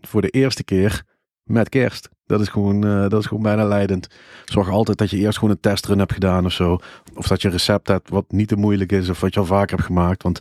voor 0.00 0.20
de 0.20 0.28
eerste 0.28 0.64
keer 0.64 1.02
met 1.44 1.68
kerst. 1.68 2.08
Dat 2.26 2.40
is 2.40 2.48
gewoon, 2.48 2.86
uh, 2.86 3.08
dat 3.08 3.20
is 3.20 3.26
gewoon 3.26 3.42
bijna 3.42 3.64
leidend. 3.64 4.08
Zorg 4.44 4.68
altijd 4.68 4.98
dat 4.98 5.10
je 5.10 5.16
eerst 5.16 5.38
gewoon 5.38 5.54
een 5.54 5.60
testrun 5.60 5.98
hebt 5.98 6.12
gedaan 6.12 6.44
of 6.44 6.52
zo. 6.52 6.78
Of 7.14 7.26
dat 7.26 7.42
je 7.42 7.48
een 7.48 7.54
recept 7.54 7.88
hebt 7.88 8.10
wat 8.10 8.24
niet 8.28 8.48
te 8.48 8.56
moeilijk 8.56 8.92
is 8.92 9.08
of 9.08 9.20
wat 9.20 9.34
je 9.34 9.40
al 9.40 9.46
vaker 9.46 9.76
hebt 9.76 9.86
gemaakt. 9.86 10.22
Want 10.22 10.40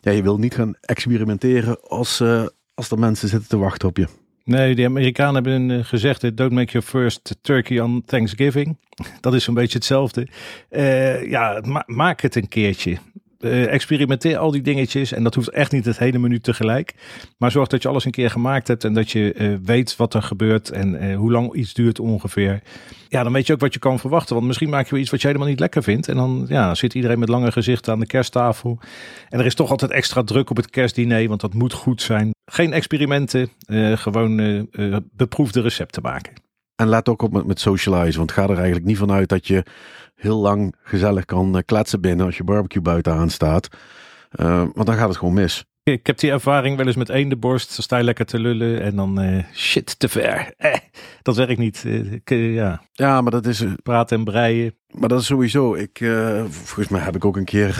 ja, 0.00 0.10
je 0.10 0.22
wil 0.22 0.38
niet 0.38 0.54
gaan 0.54 0.74
experimenteren 0.80 1.80
als, 1.88 2.20
uh, 2.20 2.46
als 2.74 2.90
er 2.90 2.98
mensen 2.98 3.28
zitten 3.28 3.48
te 3.48 3.56
wachten 3.56 3.88
op 3.88 3.96
je. 3.96 4.06
Nee, 4.44 4.74
de 4.74 4.84
Amerikanen 4.84 5.34
hebben 5.34 5.68
uh, 5.68 5.84
gezegd: 5.84 6.36
don't 6.36 6.52
make 6.52 6.72
your 6.72 6.86
first 6.86 7.36
turkey 7.40 7.80
on 7.80 8.02
Thanksgiving. 8.06 8.76
Dat 9.20 9.34
is 9.34 9.46
een 9.46 9.54
beetje 9.54 9.78
hetzelfde. 9.78 10.28
ja, 11.28 11.62
ma 11.64 11.82
maak 11.86 12.20
het 12.20 12.36
een 12.36 12.48
keertje 12.48 12.98
experimenteer 13.48 14.36
al 14.36 14.50
die 14.50 14.62
dingetjes. 14.62 15.12
En 15.12 15.22
dat 15.22 15.34
hoeft 15.34 15.48
echt 15.48 15.72
niet 15.72 15.84
het 15.84 15.98
hele 15.98 16.18
menu 16.18 16.40
tegelijk. 16.40 16.94
Maar 17.38 17.50
zorg 17.50 17.68
dat 17.68 17.82
je 17.82 17.88
alles 17.88 18.04
een 18.04 18.10
keer 18.10 18.30
gemaakt 18.30 18.68
hebt. 18.68 18.84
En 18.84 18.94
dat 18.94 19.10
je 19.10 19.34
uh, 19.34 19.56
weet 19.64 19.96
wat 19.96 20.14
er 20.14 20.22
gebeurt. 20.22 20.70
En 20.70 21.04
uh, 21.04 21.16
hoe 21.16 21.30
lang 21.30 21.54
iets 21.54 21.74
duurt 21.74 22.00
ongeveer. 22.00 22.62
Ja, 23.08 23.22
dan 23.22 23.32
weet 23.32 23.46
je 23.46 23.52
ook 23.52 23.60
wat 23.60 23.72
je 23.72 23.78
kan 23.78 23.98
verwachten. 23.98 24.34
Want 24.34 24.46
misschien 24.46 24.68
maak 24.68 24.90
je 24.90 24.98
iets 24.98 25.10
wat 25.10 25.20
je 25.20 25.26
helemaal 25.26 25.48
niet 25.48 25.60
lekker 25.60 25.82
vindt. 25.82 26.08
En 26.08 26.16
dan 26.16 26.46
ja, 26.48 26.74
zit 26.74 26.94
iedereen 26.94 27.18
met 27.18 27.28
lange 27.28 27.52
gezichten 27.52 27.92
aan 27.92 28.00
de 28.00 28.06
kersttafel. 28.06 28.78
En 29.28 29.38
er 29.38 29.46
is 29.46 29.54
toch 29.54 29.70
altijd 29.70 29.90
extra 29.90 30.22
druk 30.22 30.50
op 30.50 30.56
het 30.56 30.70
kerstdiner. 30.70 31.28
Want 31.28 31.40
dat 31.40 31.54
moet 31.54 31.72
goed 31.72 32.02
zijn. 32.02 32.30
Geen 32.44 32.72
experimenten. 32.72 33.48
gewoon 33.94 34.68
beproefde 35.16 35.60
recepten 35.60 36.02
maken. 36.02 36.49
En 36.80 36.88
let 36.88 37.08
ook 37.08 37.22
op 37.22 37.32
met, 37.32 37.46
met 37.46 37.60
socialize. 37.60 38.18
Want 38.18 38.32
ga 38.32 38.42
er 38.42 38.56
eigenlijk 38.56 38.84
niet 38.84 38.98
vanuit 38.98 39.28
dat 39.28 39.46
je 39.46 39.64
heel 40.14 40.38
lang 40.38 40.74
gezellig 40.82 41.24
kan 41.24 41.56
eh, 41.56 41.62
kletsen 41.64 42.00
binnen 42.00 42.26
als 42.26 42.36
je 42.36 42.44
barbecue 42.44 42.82
buiten 42.82 43.12
aanstaat. 43.12 43.68
Uh, 44.40 44.64
want 44.74 44.86
dan 44.86 44.96
gaat 44.96 45.08
het 45.08 45.16
gewoon 45.16 45.34
mis. 45.34 45.64
Ik 45.82 46.06
heb 46.06 46.18
die 46.18 46.30
ervaring 46.30 46.76
wel 46.76 46.86
eens 46.86 46.96
met 46.96 47.08
één 47.08 47.28
de 47.28 47.36
borst. 47.36 47.76
Dan 47.76 47.82
sta 47.82 47.96
je 47.96 48.04
lekker 48.04 48.24
te 48.24 48.38
lullen 48.38 48.82
en 48.82 48.96
dan 48.96 49.22
uh, 49.22 49.44
shit 49.52 49.98
te 49.98 50.08
ver. 50.08 50.52
Eh, 50.56 50.74
dat 51.22 51.36
werkt 51.36 51.58
niet. 51.58 51.84
Uh, 51.86 52.54
ja. 52.54 52.82
ja, 52.92 53.20
maar 53.20 53.30
dat 53.30 53.46
is... 53.46 53.64
Praten 53.82 54.18
en 54.18 54.24
breien. 54.24 54.74
Maar 54.90 55.08
dat 55.08 55.20
is 55.20 55.26
sowieso. 55.26 55.74
Ik, 55.74 55.98
volgens 56.48 56.88
mij 56.88 57.00
heb 57.00 57.16
ik 57.16 57.24
ook 57.24 57.36
een 57.36 57.44
keer 57.44 57.74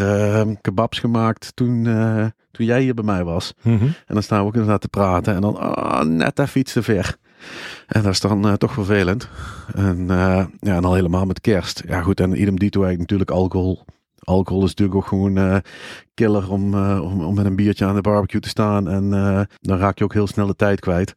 kebabs 0.61 0.99
gemaakt 0.99 1.52
toen, 1.54 1.85
toen 2.50 2.66
jij 2.66 2.83
hier 2.83 2.95
bij 2.95 3.04
mij 3.04 3.25
was. 3.25 3.54
Mm 3.62 3.78
-hmm. 3.78 3.87
En 3.87 4.14
dan 4.14 4.23
staan 4.23 4.40
we 4.40 4.47
ook 4.47 4.54
inderdaad 4.54 4.80
te 4.80 4.88
praten. 4.88 5.35
En 5.35 5.40
dan 5.40 5.57
oh, 5.57 6.00
net 6.00 6.38
even 6.38 6.61
iets 6.61 6.73
te 6.73 6.83
ver. 6.83 7.19
En 7.87 8.03
dat 8.03 8.13
is 8.13 8.21
dan 8.21 8.47
uh, 8.47 8.53
toch 8.53 8.73
vervelend. 8.73 9.29
En, 9.75 10.01
uh, 10.01 10.45
ja, 10.61 10.77
en 10.77 10.85
al 10.85 10.95
helemaal 10.95 11.27
met 11.27 11.41
kerst. 11.41 11.83
Ja 11.87 12.03
goed, 12.03 12.21
en 12.21 12.41
idem 12.41 12.59
dito 12.59 12.83
eigenlijk 12.83 13.11
natuurlijk 13.11 13.31
alcohol. 13.31 13.85
alcohol 14.19 14.63
is 14.63 14.69
natuurlijk 14.69 14.99
ook 14.99 15.07
gewoon 15.07 15.39
uh, 15.39 15.57
killer 16.15 16.51
om, 16.51 16.75
om, 16.99 17.25
om, 17.25 17.35
met 17.35 17.45
een 17.45 17.57
biertje 17.57 17.85
aan 17.85 17.95
de 17.95 18.01
barbecue 18.01 18.41
te 18.41 18.49
staan. 18.49 18.89
En 18.89 19.11
dan 19.61 19.79
raak 19.79 19.99
je 19.99 20.05
ook 20.05 20.13
heel 20.13 20.27
snel 20.27 20.47
de 20.47 20.57
tijd 20.57 20.81
kwijt. 20.81 21.15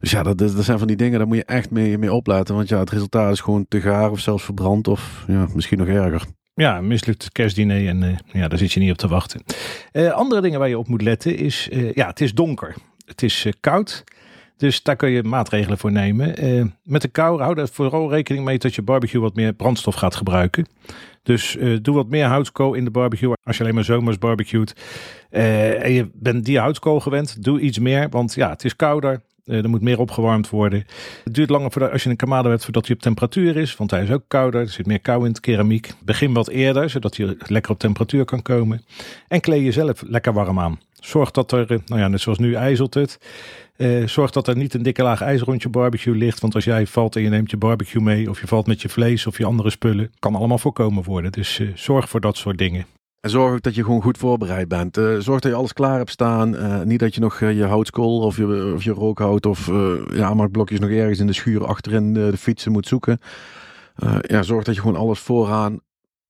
Dus 0.00 0.10
ja, 0.10 0.22
dat, 0.22 0.38
dat 0.38 0.64
zijn 0.64 0.78
van 0.78 0.86
die 0.86 0.96
dingen, 0.96 1.18
daar 1.18 1.28
moet 1.28 1.36
je 1.36 1.44
echt 1.44 1.70
mee, 1.70 1.98
mee 1.98 2.12
opletten. 2.12 2.54
Want 2.54 2.68
ja, 2.68 2.78
het 2.78 2.90
resultaat 2.90 3.32
is 3.32 3.40
gewoon 3.40 3.66
te 3.68 3.80
gaar 3.80 4.10
of 4.10 4.20
zelfs 4.20 4.44
verbrand 4.44 4.88
of 4.88 5.24
ja, 5.26 5.46
misschien 5.54 5.78
nog 5.78 5.88
erger. 5.88 6.24
Ja, 6.54 6.80
mislukt 6.80 7.32
kerstdiner 7.32 7.88
en 7.88 8.18
ja, 8.32 8.48
daar 8.48 8.58
zit 8.58 8.72
je 8.72 8.80
niet 8.80 8.90
op 8.90 8.96
te 8.96 9.08
wachten. 9.08 9.42
andere 10.12 10.40
dingen 10.40 10.58
waar 10.58 10.68
je 10.68 10.78
op 10.78 10.88
moet 10.88 11.02
letten 11.02 11.36
is, 11.36 11.68
ja, 11.94 12.06
het 12.06 12.20
is 12.20 12.34
donker. 12.34 12.74
Het 13.08 13.22
is 13.22 13.46
koud. 13.60 14.04
Dus 14.58 14.82
daar 14.82 14.96
kun 14.96 15.10
je 15.10 15.22
maatregelen 15.22 15.78
voor 15.78 15.92
nemen. 15.92 16.44
Uh, 16.44 16.64
met 16.82 17.02
de 17.02 17.08
kou 17.08 17.40
hou 17.40 17.60
er 17.60 17.68
vooral 17.68 18.10
rekening 18.10 18.44
mee 18.44 18.58
dat 18.58 18.74
je 18.74 18.82
barbecue 18.82 19.20
wat 19.20 19.34
meer 19.34 19.52
brandstof 19.52 19.94
gaat 19.94 20.14
gebruiken. 20.14 20.66
Dus 21.22 21.56
uh, 21.56 21.78
doe 21.82 21.94
wat 21.94 22.08
meer 22.08 22.24
houtskool 22.24 22.74
in 22.74 22.84
de 22.84 22.90
barbecue. 22.90 23.32
Als 23.42 23.56
je 23.56 23.62
alleen 23.62 23.74
maar 23.74 23.84
zomers 23.84 24.18
barbecuet 24.18 24.74
uh, 25.30 25.84
en 25.84 25.92
je 25.92 26.10
bent 26.12 26.44
die 26.44 26.58
houtskool 26.58 27.00
gewend, 27.00 27.44
doe 27.44 27.60
iets 27.60 27.78
meer. 27.78 28.08
Want 28.08 28.34
ja, 28.34 28.50
het 28.50 28.64
is 28.64 28.76
kouder. 28.76 29.22
er 29.44 29.68
moet 29.68 29.82
meer 29.82 29.98
opgewarmd 29.98 30.50
worden. 30.50 30.84
Het 31.24 31.34
duurt 31.34 31.50
langer 31.50 31.70
voordat, 31.70 31.92
als 31.92 32.02
je 32.02 32.10
een 32.10 32.16
kamade 32.16 32.48
hebt 32.48 32.64
voordat 32.64 32.86
hij 32.86 32.96
op 32.96 33.02
temperatuur 33.02 33.56
is. 33.56 33.76
Want 33.76 33.90
hij 33.90 34.02
is 34.02 34.10
ook 34.10 34.24
kouder. 34.28 34.60
Er 34.60 34.68
zit 34.68 34.86
meer 34.86 35.00
kou 35.00 35.20
in 35.24 35.30
het 35.30 35.40
keramiek. 35.40 35.92
Begin 36.04 36.32
wat 36.32 36.48
eerder, 36.48 36.90
zodat 36.90 37.16
hij 37.16 37.36
lekker 37.38 37.72
op 37.72 37.78
temperatuur 37.78 38.24
kan 38.24 38.42
komen. 38.42 38.84
En 39.28 39.40
kleed 39.40 39.64
jezelf 39.64 40.02
lekker 40.06 40.32
warm 40.32 40.58
aan. 40.58 40.78
Zorg 41.00 41.30
dat 41.30 41.52
er, 41.52 41.80
nou 41.86 42.00
ja, 42.00 42.08
net 42.08 42.20
zoals 42.20 42.38
nu 42.38 42.54
ijzelt 42.54 42.94
het. 42.94 43.18
Uh, 43.76 44.06
zorg 44.06 44.30
dat 44.30 44.48
er 44.48 44.56
niet 44.56 44.74
een 44.74 44.82
dikke 44.82 45.02
laag 45.02 45.20
ijzer 45.20 45.46
rond 45.46 45.62
je 45.62 45.68
barbecue 45.68 46.14
ligt. 46.14 46.40
Want 46.40 46.54
als 46.54 46.64
jij 46.64 46.86
valt 46.86 47.16
en 47.16 47.22
je 47.22 47.28
neemt 47.28 47.50
je 47.50 47.56
barbecue 47.56 48.02
mee, 48.02 48.30
of 48.30 48.40
je 48.40 48.46
valt 48.46 48.66
met 48.66 48.82
je 48.82 48.88
vlees 48.88 49.26
of 49.26 49.38
je 49.38 49.44
andere 49.44 49.70
spullen, 49.70 50.12
kan 50.18 50.34
allemaal 50.34 50.58
voorkomen 50.58 51.04
worden. 51.04 51.32
Dus 51.32 51.58
uh, 51.58 51.70
zorg 51.74 52.08
voor 52.08 52.20
dat 52.20 52.36
soort 52.36 52.58
dingen. 52.58 52.86
En 53.20 53.30
zorg 53.30 53.52
ook 53.52 53.62
dat 53.62 53.74
je 53.74 53.84
gewoon 53.84 54.02
goed 54.02 54.18
voorbereid 54.18 54.68
bent. 54.68 54.94
Zorg 54.94 55.40
dat 55.40 55.50
je 55.50 55.54
alles 55.54 55.72
klaar 55.72 55.96
hebt 55.96 56.10
staan. 56.10 56.56
niet 56.88 57.00
dat 57.00 57.14
je 57.14 57.20
nog 57.20 57.40
je 57.40 57.64
houtskool 57.64 58.20
of 58.20 58.36
je, 58.36 58.72
of 58.74 58.84
je 58.84 58.90
rookhout 58.90 59.46
of 59.46 59.66
ja, 60.12 60.46
blokjes 60.46 60.78
nog 60.80 60.90
ergens 60.90 61.18
in 61.18 61.26
de 61.26 61.32
schuur 61.32 61.66
achterin 61.66 62.12
de, 62.12 62.30
de 62.30 62.36
fietsen 62.36 62.72
moet 62.72 62.86
zoeken. 62.86 63.20
ja, 64.20 64.42
zorg 64.42 64.64
dat 64.64 64.74
je 64.74 64.80
gewoon 64.80 64.96
alles 64.96 65.18
vooraan 65.18 65.80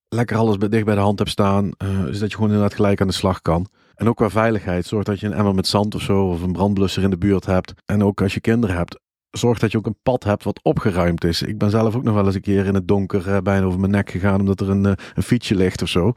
lekker 0.09 0.37
alles 0.37 0.57
dicht 0.59 0.85
bij 0.85 0.95
de 0.95 1.01
hand 1.01 1.19
hebt 1.19 1.31
staan. 1.31 1.71
zodat 2.11 2.31
je 2.31 2.35
gewoon 2.35 2.51
inderdaad 2.51 2.75
gelijk 2.75 3.01
aan 3.01 3.07
de 3.07 3.13
slag 3.13 3.43
kan. 3.43 3.69
En 3.99 4.09
ook 4.09 4.17
qua 4.17 4.31
veiligheid. 4.31 4.87
Zorg 4.87 5.05
dat 5.05 5.21
je 5.21 5.27
een 5.27 5.33
emmer 5.33 5.55
met 5.55 5.67
zand 5.67 5.95
of 5.95 6.03
zo 6.03 6.29
of 6.29 6.43
een 6.43 6.53
brandblusser 6.53 7.03
in 7.03 7.11
de 7.11 7.19
buurt 7.19 7.47
hebt. 7.47 7.73
En 7.87 8.03
ook 8.03 8.23
als 8.23 8.35
je 8.35 8.41
kinderen 8.41 8.77
hebt. 8.77 8.99
Zorg 9.31 9.59
dat 9.59 9.73
je 9.73 9.79
ook 9.79 9.87
een 9.87 9.99
pad 10.03 10.25
hebt 10.25 10.45
wat 10.45 10.61
opgeruimd 10.63 11.25
is. 11.25 11.43
Ik 11.43 11.59
ben 11.59 11.71
zelf 11.71 11.97
ook 11.97 12.03
nog 12.03 12.15
wel 12.15 12.27
eens 12.27 12.35
een 12.35 12.41
keer 12.41 12.67
in 12.67 12.75
het 12.75 12.89
donker 12.89 13.29
eh, 13.29 13.41
bijna 13.43 13.67
over 13.67 13.81
mijn 13.81 13.93
nek 13.93 14.11
gegaan 14.11 14.41
omdat 14.41 14.61
er 14.61 14.71
een, 14.71 14.85
uh, 14.85 14.93
een 15.15 15.23
fietsje 15.23 15.55
ligt 15.55 15.83
of 15.83 15.89
zo. 15.89 16.13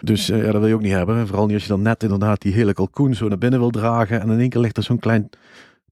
Dus 0.00 0.26
ja, 0.26 0.42
dat 0.42 0.60
wil 0.60 0.66
je 0.66 0.74
ook 0.74 0.80
niet 0.80 0.92
hebben. 0.92 1.26
Vooral 1.26 1.46
niet 1.46 1.54
als 1.54 1.62
je 1.62 1.68
dan 1.68 1.82
net 1.82 2.02
inderdaad 2.02 2.40
die 2.40 2.52
hele 2.52 2.72
kalkoen 2.72 3.14
zo 3.14 3.28
naar 3.28 3.38
binnen 3.38 3.60
wil 3.60 3.70
dragen. 3.70 4.20
En 4.20 4.30
in 4.30 4.40
één 4.40 4.48
keer 4.48 4.60
ligt 4.60 4.76
er 4.76 4.82
zo'n 4.82 4.98
klein 4.98 5.28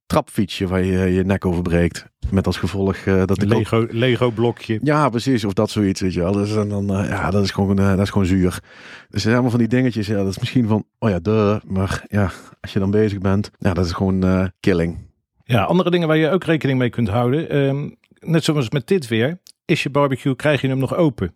trapfietsje 0.06 0.66
waar 0.66 0.84
je 0.84 0.98
je 0.98 1.25
nek 1.25 1.44
over 1.44 1.62
breekt. 1.62 2.06
Met 2.30 2.46
als 2.46 2.56
gevolg 2.56 2.96
uh, 3.04 3.22
dat 3.25 3.38
de 3.38 3.46
Lego, 3.46 3.86
Lego 3.90 4.30
blokje. 4.30 4.78
Ja, 4.82 5.08
precies. 5.08 5.44
Of 5.44 5.52
dat 5.52 5.70
zoiets, 5.70 6.00
weet 6.00 6.14
je 6.14 6.20
wel. 6.20 6.32
Dus 6.32 6.56
en 6.56 6.68
dan, 6.68 7.00
uh, 7.00 7.08
ja, 7.08 7.30
dat 7.30 7.44
is 7.44 7.50
gewoon, 7.50 7.80
uh, 7.80 7.88
dat 7.88 7.98
is 7.98 8.10
gewoon 8.10 8.26
zuur. 8.26 8.62
Dus 9.08 9.22
zijn 9.22 9.32
allemaal 9.32 9.50
van 9.50 9.60
die 9.60 9.68
dingetjes. 9.68 10.06
Ja, 10.06 10.16
dat 10.16 10.28
is 10.28 10.38
misschien 10.38 10.66
van, 10.66 10.84
oh 10.98 11.10
ja, 11.10 11.18
de. 11.18 11.60
Maar 11.66 12.04
ja, 12.08 12.30
als 12.60 12.72
je 12.72 12.78
dan 12.78 12.90
bezig 12.90 13.18
bent, 13.18 13.50
ja, 13.58 13.75
dat 13.75 13.84
is 13.84 13.92
gewoon 13.92 14.50
killing. 14.60 14.98
Ja, 15.44 15.62
andere 15.62 15.90
dingen 15.90 16.08
waar 16.08 16.16
je 16.16 16.30
ook 16.30 16.44
rekening 16.44 16.78
mee 16.78 16.90
kunt 16.90 17.08
houden. 17.08 17.56
Um, 17.56 17.96
net 18.20 18.44
zoals 18.44 18.70
met 18.70 18.86
dit 18.86 19.08
weer. 19.08 19.38
Is 19.64 19.82
je 19.82 19.90
barbecue, 19.90 20.36
krijg 20.36 20.60
je 20.60 20.68
hem 20.68 20.78
nog 20.78 20.94
open? 20.94 21.34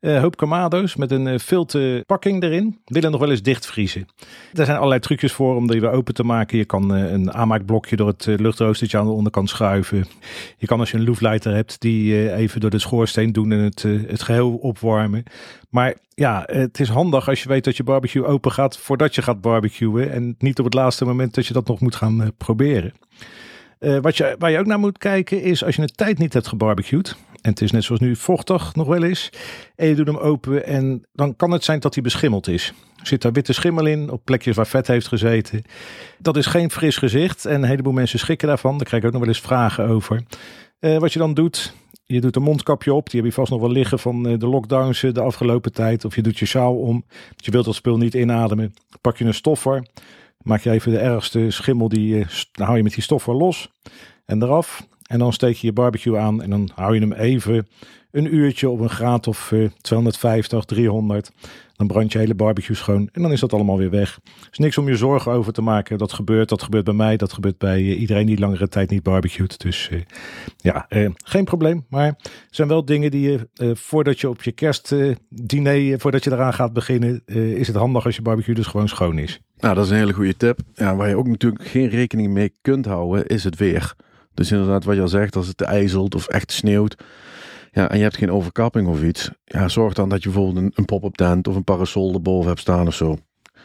Uh, 0.00 0.20
hoop 0.20 0.36
kamado's 0.36 0.96
met 0.96 1.10
een 1.10 1.26
uh, 1.26 1.38
filterpakking 1.38 2.42
erin. 2.42 2.78
Willen 2.84 3.10
nog 3.10 3.20
wel 3.20 3.30
eens 3.30 3.42
dichtvriezen. 3.42 4.06
Er 4.52 4.64
zijn 4.64 4.76
allerlei 4.76 5.00
trucjes 5.00 5.32
voor 5.32 5.56
om 5.56 5.66
die 5.66 5.80
weer 5.80 5.90
open 5.90 6.14
te 6.14 6.24
maken. 6.24 6.58
Je 6.58 6.64
kan 6.64 6.96
uh, 6.96 7.10
een 7.12 7.32
aanmaakblokje 7.32 7.96
door 7.96 8.06
het 8.06 8.26
luchtroostertje 8.26 8.98
aan 8.98 9.06
de 9.06 9.12
onderkant 9.12 9.48
schuiven. 9.48 10.06
Je 10.56 10.66
kan 10.66 10.80
als 10.80 10.90
je 10.90 10.96
een 10.96 11.04
loefleiter 11.04 11.54
hebt 11.54 11.80
die 11.80 12.32
even 12.32 12.60
door 12.60 12.70
de 12.70 12.78
schoorsteen 12.78 13.32
doen 13.32 13.52
en 13.52 13.58
het, 13.58 13.82
het 13.82 14.22
geheel 14.22 14.54
opwarmen. 14.54 15.22
Maar 15.70 15.94
ja, 16.14 16.42
het 16.46 16.80
is 16.80 16.88
handig 16.88 17.28
als 17.28 17.42
je 17.42 17.48
weet 17.48 17.64
dat 17.64 17.76
je 17.76 17.82
barbecue 17.82 18.24
open 18.24 18.52
gaat 18.52 18.78
voordat 18.78 19.14
je 19.14 19.22
gaat 19.22 19.40
barbecuen. 19.40 20.12
En 20.12 20.34
niet 20.38 20.58
op 20.58 20.64
het 20.64 20.74
laatste 20.74 21.04
moment 21.04 21.34
dat 21.34 21.46
je 21.46 21.52
dat 21.52 21.66
nog 21.66 21.80
moet 21.80 21.94
gaan 21.94 22.32
proberen. 22.36 22.92
wat 23.78 24.16
je, 24.16 24.36
waar 24.38 24.50
je 24.50 24.58
ook 24.58 24.66
naar 24.66 24.78
moet 24.78 24.98
kijken 24.98 25.42
is 25.42 25.64
als 25.64 25.76
je 25.76 25.82
een 25.82 25.88
tijd 25.94 26.18
niet 26.18 26.32
hebt 26.32 26.48
gebarbecued. 26.48 27.16
En 27.40 27.50
het 27.50 27.60
is 27.60 27.70
net 27.70 27.84
zoals 27.84 28.00
nu 28.00 28.16
vochtig 28.16 28.74
nog 28.74 28.86
wel 28.86 29.02
eens. 29.02 29.30
En 29.76 29.88
je 29.88 29.94
doet 29.94 30.06
hem 30.06 30.16
open 30.16 30.66
en 30.66 31.06
dan 31.12 31.36
kan 31.36 31.50
het 31.50 31.64
zijn 31.64 31.80
dat 31.80 31.94
hij 31.94 32.02
beschimmeld 32.02 32.48
is. 32.48 32.72
Zit 33.02 33.22
daar 33.22 33.32
witte 33.32 33.52
schimmel 33.52 33.86
in 33.86 34.10
op 34.10 34.24
plekjes 34.24 34.56
waar 34.56 34.66
vet 34.66 34.86
heeft 34.86 35.06
gezeten. 35.06 35.62
Dat 36.18 36.36
is 36.36 36.46
geen 36.46 36.70
fris 36.70 36.96
gezicht 36.96 37.44
en 37.44 37.54
een 37.54 37.68
heleboel 37.68 37.92
mensen 37.92 38.18
schrikken 38.18 38.48
daarvan. 38.48 38.76
Daar 38.76 38.86
krijg 38.86 39.02
ik 39.02 39.08
ook 39.08 39.14
nog 39.14 39.24
wel 39.24 39.34
eens 39.34 39.46
vragen 39.46 39.88
over. 39.88 40.22
Uh, 40.80 40.98
wat 40.98 41.12
je 41.12 41.18
dan 41.18 41.34
doet, 41.34 41.74
je 42.04 42.20
doet 42.20 42.36
een 42.36 42.42
mondkapje 42.42 42.94
op. 42.94 43.10
Die 43.10 43.20
heb 43.20 43.28
je 43.28 43.34
vast 43.34 43.50
nog 43.50 43.60
wel 43.60 43.70
liggen 43.70 43.98
van 43.98 44.28
eh, 44.28 44.38
de 44.38 44.46
lockdowns 44.46 45.02
eh, 45.02 45.12
de 45.12 45.20
afgelopen 45.20 45.72
tijd. 45.72 46.04
Of 46.04 46.14
je 46.14 46.22
doet 46.22 46.38
je 46.38 46.46
sjaal 46.46 46.76
om. 46.76 47.04
Je 47.36 47.50
wilt 47.50 47.64
dat 47.64 47.74
spul 47.74 47.96
niet 47.96 48.14
inademen. 48.14 48.74
Pak 49.00 49.16
je 49.16 49.24
een 49.24 49.34
stoffer. 49.34 49.86
Maak 50.42 50.60
je 50.60 50.70
even 50.70 50.92
de 50.92 50.98
ergste 50.98 51.50
schimmel. 51.50 51.88
Die, 51.88 52.26
dan 52.52 52.66
hou 52.66 52.76
je 52.76 52.82
met 52.82 52.94
die 52.94 53.02
stoffer 53.02 53.34
los 53.34 53.70
en 54.24 54.42
eraf. 54.42 54.86
En 55.08 55.18
dan 55.18 55.32
steek 55.32 55.56
je 55.56 55.66
je 55.66 55.72
barbecue 55.72 56.18
aan 56.18 56.42
en 56.42 56.50
dan 56.50 56.70
hou 56.74 56.94
je 56.94 57.00
hem 57.00 57.12
even 57.12 57.66
een 58.10 58.34
uurtje 58.34 58.68
op 58.68 58.80
een 58.80 58.90
graad 58.90 59.26
of 59.26 59.54
250, 59.80 60.58
eh, 60.58 60.64
300. 60.64 61.30
Dan 61.76 61.86
brand 61.86 62.12
je 62.12 62.18
hele 62.18 62.34
barbecue 62.34 62.76
schoon 62.76 63.08
en 63.12 63.22
dan 63.22 63.32
is 63.32 63.40
dat 63.40 63.52
allemaal 63.52 63.78
weer 63.78 63.90
weg. 63.90 64.20
Is 64.50 64.58
niks 64.58 64.78
om 64.78 64.88
je 64.88 64.96
zorgen 64.96 65.32
over 65.32 65.52
te 65.52 65.62
maken. 65.62 65.98
Dat 65.98 66.12
gebeurt, 66.12 66.48
dat 66.48 66.62
gebeurt 66.62 66.84
bij 66.84 66.94
mij, 66.94 67.16
dat 67.16 67.32
gebeurt 67.32 67.58
bij 67.58 67.80
uh, 67.80 68.00
iedereen 68.00 68.26
die 68.26 68.38
langere 68.38 68.68
tijd 68.68 68.90
niet 68.90 69.02
barbecuet. 69.02 69.60
Dus 69.60 69.88
uh, 69.92 70.00
ja, 70.56 70.86
geen 71.24 71.44
probleem. 71.44 71.86
Maar 71.88 72.06
er 72.06 72.16
zijn 72.50 72.68
wel 72.68 72.84
dingen 72.84 73.10
die 73.10 73.30
je, 73.30 73.74
voordat 73.74 74.20
je 74.20 74.28
op 74.28 74.42
je 74.42 74.52
kerstdiner, 74.52 76.00
voordat 76.00 76.24
je 76.24 76.32
eraan 76.32 76.54
gaat 76.54 76.72
beginnen, 76.72 77.22
is 77.26 77.66
het 77.66 77.76
handig 77.76 78.04
als 78.04 78.16
je 78.16 78.22
barbecue 78.22 78.54
dus 78.54 78.66
gewoon 78.66 78.88
schoon 78.88 79.18
is. 79.18 79.40
Nou, 79.58 79.74
dat 79.74 79.84
is 79.84 79.90
een 79.90 79.96
hele 79.96 80.12
goede 80.12 80.36
tip. 80.36 80.58
Ja, 80.74 80.96
waar 80.96 81.08
je 81.08 81.16
ook 81.16 81.28
natuurlijk 81.28 81.66
geen 81.66 81.88
rekening 81.88 82.32
mee 82.32 82.52
kunt 82.60 82.86
houden, 82.86 83.26
is 83.26 83.44
het 83.44 83.56
weer. 83.56 83.94
Dus 84.38 84.52
inderdaad, 84.52 84.84
wat 84.84 84.94
je 84.94 85.00
al 85.00 85.08
zegt, 85.08 85.36
als 85.36 85.46
het 85.46 85.60
ijzelt 85.60 86.14
of 86.14 86.26
echt 86.26 86.52
sneeuwt. 86.52 86.96
Ja, 87.70 87.90
en 87.90 87.96
je 87.96 88.02
hebt 88.02 88.16
geen 88.16 88.30
overkapping 88.30 88.88
of 88.88 89.02
iets. 89.02 89.30
Ja, 89.44 89.68
zorg 89.68 89.94
dan 89.94 90.08
dat 90.08 90.22
je 90.22 90.28
bijvoorbeeld 90.28 90.64
een, 90.64 90.72
een 90.74 90.84
pop-up 90.84 91.14
tent 91.14 91.48
of 91.48 91.56
een 91.56 91.64
parasol 91.64 92.14
erboven 92.14 92.48
hebt 92.48 92.60
staan 92.60 92.86
of 92.86 92.94
zo. 92.94 93.16